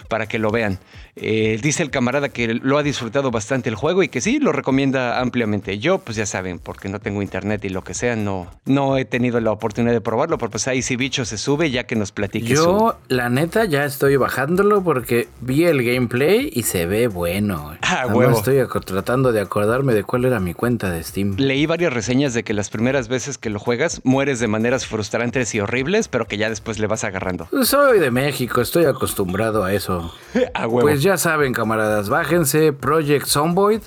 [0.08, 0.80] para que lo vean.
[1.16, 4.52] Eh, dice el camarada que lo ha disfrutado bastante el juego y que sí, lo
[4.52, 5.80] recomienda ampliamente.
[5.80, 9.06] Yo, pues ya saben, porque no tengo internet y lo que sea, no, no he
[9.06, 12.12] tenido la oportunidad de probarlo, pero pues ahí si bicho se sube ya que nos
[12.12, 12.48] platique.
[12.48, 17.78] Yo, la neta, ya estoy bajándolo porque vi el gameplay y se ve bueno.
[17.82, 18.38] Ah, huevo.
[18.38, 21.36] Estoy tratando de acordarme de cuál era mi cuenta de Steam.
[21.38, 25.56] Leí varias reseñas de que las primeras veces que lo juegas mueres de maneras frustrantes
[25.56, 27.48] y horribles, pero que ya después le vas agarrando.
[27.64, 30.14] Soy de México, estoy acostumbrado a eso.
[30.54, 30.82] a huevo.
[30.82, 33.82] Pues ya saben, camaradas, bájense Project Zomboid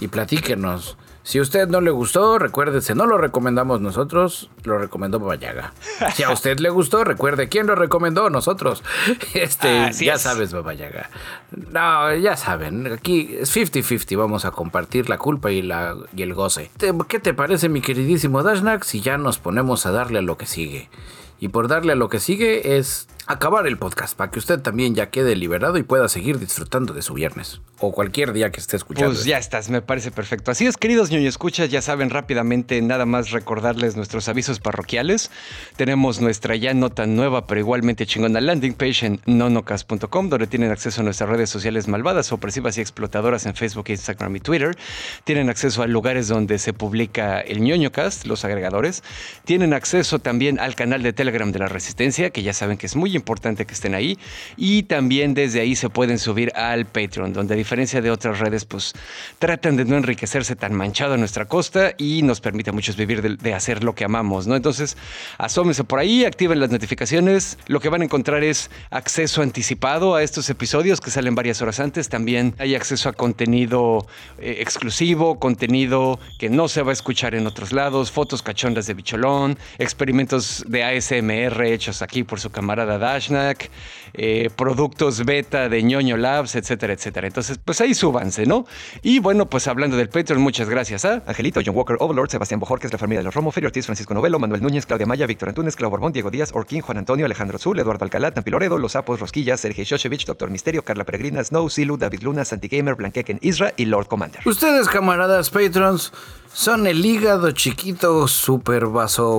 [0.00, 0.98] y platíquenos.
[1.22, 5.72] Si a usted no le gustó, recuérdese, no lo recomendamos nosotros, lo recomendó Babayaga.
[6.14, 8.82] Si a usted le gustó, recuerde quién lo recomendó nosotros.
[9.34, 11.10] Este, ya sabes, Babayaga.
[11.52, 16.34] No, ya saben, aquí es 50-50, vamos a compartir la culpa y, la, y el
[16.34, 16.72] goce.
[17.08, 20.46] ¿Qué te parece, mi queridísimo Dashnak, si ya nos ponemos a darle a lo que
[20.46, 20.90] sigue?
[21.38, 24.94] Y por darle a lo que sigue es acabar el podcast para que usted también
[24.94, 28.76] ya quede liberado y pueda seguir disfrutando de su viernes o cualquier día que esté
[28.76, 29.12] escuchando.
[29.12, 30.50] Pues ya estás, me parece perfecto.
[30.50, 35.30] Así es, queridos ñoño escuchas, ya saben rápidamente nada más recordarles nuestros avisos parroquiales.
[35.76, 40.70] Tenemos nuestra ya no tan nueva pero igualmente chingona landing page en nonocast.com donde tienen
[40.70, 44.76] acceso a nuestras redes sociales malvadas, opresivas y explotadoras en Facebook, Instagram y Twitter.
[45.24, 49.02] Tienen acceso a lugares donde se publica el ñoñocast, los agregadores.
[49.44, 52.96] Tienen acceso también al canal de Telegram de la Resistencia, que ya saben que es
[52.96, 54.18] muy importante que estén ahí.
[54.56, 58.64] Y también desde ahí se pueden subir al Patreon, donde a diferencia de otras redes,
[58.64, 58.92] pues
[59.38, 63.38] tratan de no enriquecerse tan manchado a nuestra costa y nos permite a muchos vivir
[63.38, 64.56] de, hacer lo que amamos, ¿no?
[64.56, 64.96] Entonces,
[65.38, 67.58] asómense por ahí, activen las notificaciones.
[67.66, 71.80] Lo que van a encontrar es acceso anticipado a estos episodios que salen varias horas
[71.80, 72.08] antes.
[72.08, 74.06] También hay acceso a contenido
[74.38, 78.94] eh, exclusivo, contenido que no se va a escuchar en otros lados, fotos cachondas de
[78.94, 83.70] bicholón, experimentos de ASMR hechos aquí por su camarada Dashnak,
[84.14, 87.26] eh, productos beta de ñoño Labs, etcétera, etcétera.
[87.26, 88.64] Entonces, pues ahí súbanse, ¿no?
[89.02, 92.92] Y bueno, pues hablando del Patreon, muchas gracias a Angelito, John Walker, Overlord, Sebastián Bojorquez,
[92.92, 95.76] la familia de los Romo, Ferio Ortiz, Francisco Novelo, Manuel Núñez, Claudia Maya, Víctor Antunes,
[95.76, 99.60] Clau Borbón, Diego Díaz, Orquín, Juan Antonio, Alejandro Zul, Eduardo Alcalá, Tampiloredo, Los Sapos, Rosquillas,
[99.60, 103.84] Sergei Shoshevich, Doctor Misterio, Carla Peregrina, Snow, Silu, David Luna, Santi Gamer, Blanqueken, Isra y
[103.84, 104.40] Lord Commander.
[104.46, 106.12] Ustedes, camaradas Patrons,
[106.54, 108.84] son el hígado chiquito super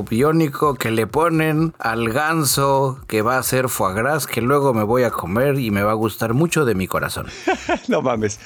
[0.08, 4.84] biónico que le ponen al ganso que va a ser foie gras que luego me
[4.84, 7.28] voy a comer y me va a gustar mucho de mi corazón.
[7.88, 8.38] no mames.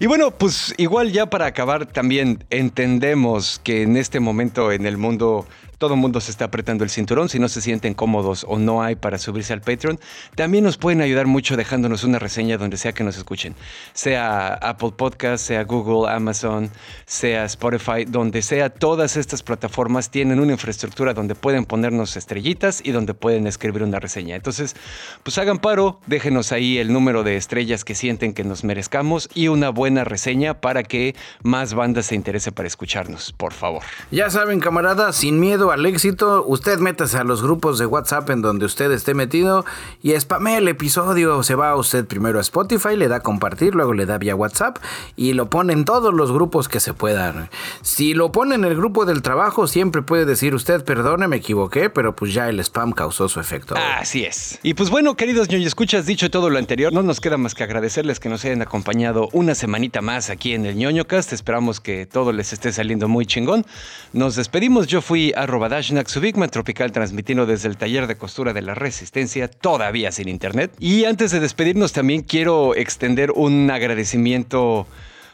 [0.00, 4.98] Y bueno, pues igual ya para acabar también entendemos que en este momento en el
[4.98, 5.46] mundo
[5.80, 7.30] todo el mundo se está apretando el cinturón.
[7.30, 9.98] Si no se sienten cómodos o no hay para subirse al Patreon,
[10.34, 13.54] también nos pueden ayudar mucho dejándonos una reseña donde sea que nos escuchen.
[13.94, 16.70] Sea Apple Podcast, sea Google, Amazon,
[17.06, 22.90] sea Spotify, donde sea, todas estas plataformas tienen una infraestructura donde pueden ponernos estrellitas y
[22.90, 24.36] donde pueden escribir una reseña.
[24.36, 24.76] Entonces,
[25.22, 29.48] pues hagan paro, déjenos ahí el número de estrellas que sienten que nos merezcamos y
[29.48, 33.82] una buena reseña para que más bandas se interese para escucharnos, por favor.
[34.10, 38.42] Ya saben, camaradas, sin miedo al éxito, usted métase a los grupos de WhatsApp en
[38.42, 39.64] donde usted esté metido
[40.02, 41.42] y spame el episodio.
[41.42, 44.78] Se va usted primero a Spotify, le da a compartir, luego le da vía WhatsApp
[45.16, 47.50] y lo pone en todos los grupos que se puedan.
[47.82, 51.90] Si lo pone en el grupo del trabajo, siempre puede decir usted, perdone, me equivoqué,
[51.90, 53.74] pero pues ya el spam causó su efecto.
[53.76, 54.58] Así es.
[54.62, 57.64] Y pues bueno, queridos ñoño escuchas, dicho todo lo anterior, no nos queda más que
[57.64, 61.32] agradecerles que nos hayan acompañado una semanita más aquí en el ñoño cast.
[61.32, 63.66] Esperamos que todo les esté saliendo muy chingón.
[64.12, 64.86] Nos despedimos.
[64.86, 66.20] Yo fui a Badashnak, su
[66.50, 70.72] Tropical, transmitiendo desde el taller de costura de la Resistencia, todavía sin internet.
[70.80, 74.88] Y antes de despedirnos, también quiero extender un agradecimiento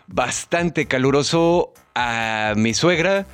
[0.07, 3.27] bastante caluroso a mi suegra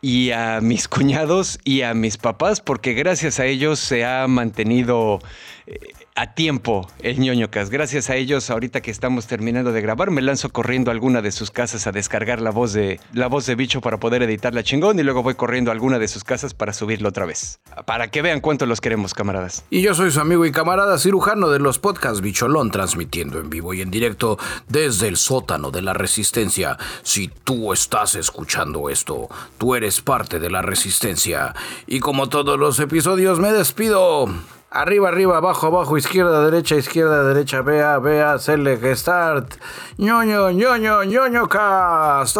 [0.00, 5.20] y a mis cuñados y a mis papás, porque gracias a ellos se ha mantenido
[5.66, 5.78] eh,
[6.18, 7.70] a tiempo el ñoñocas.
[7.70, 11.30] Gracias a ellos, ahorita que estamos terminando de grabar, me lanzo corriendo a alguna de
[11.30, 14.98] sus casas a descargar la voz de la voz de bicho para poder editarla chingón
[14.98, 17.60] y luego voy corriendo a alguna de sus casas para subirlo otra vez.
[17.86, 19.64] Para que vean cuánto los queremos, camaradas.
[19.70, 23.72] Y yo soy su amigo y camarada cirujano de los podcasts Bicholón, transmitiendo en vivo
[23.72, 26.78] y en directo desde el sótano de la resistencia.
[27.04, 31.54] Si tú estás escuchando esto, tú eres parte de la resistencia.
[31.86, 34.57] Y como todos los episodios, me despido.
[34.70, 39.54] Arriba, arriba, abajo, abajo, izquierda, derecha, izquierda, derecha, vea, vea, select, start.
[39.96, 42.36] ñoño, ñoño, ñoño cast.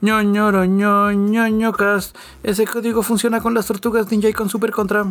[0.00, 2.16] Ñoño, ñoño, ñoño cast.
[2.42, 5.04] Ese código funciona con las tortugas ninja y con super contra.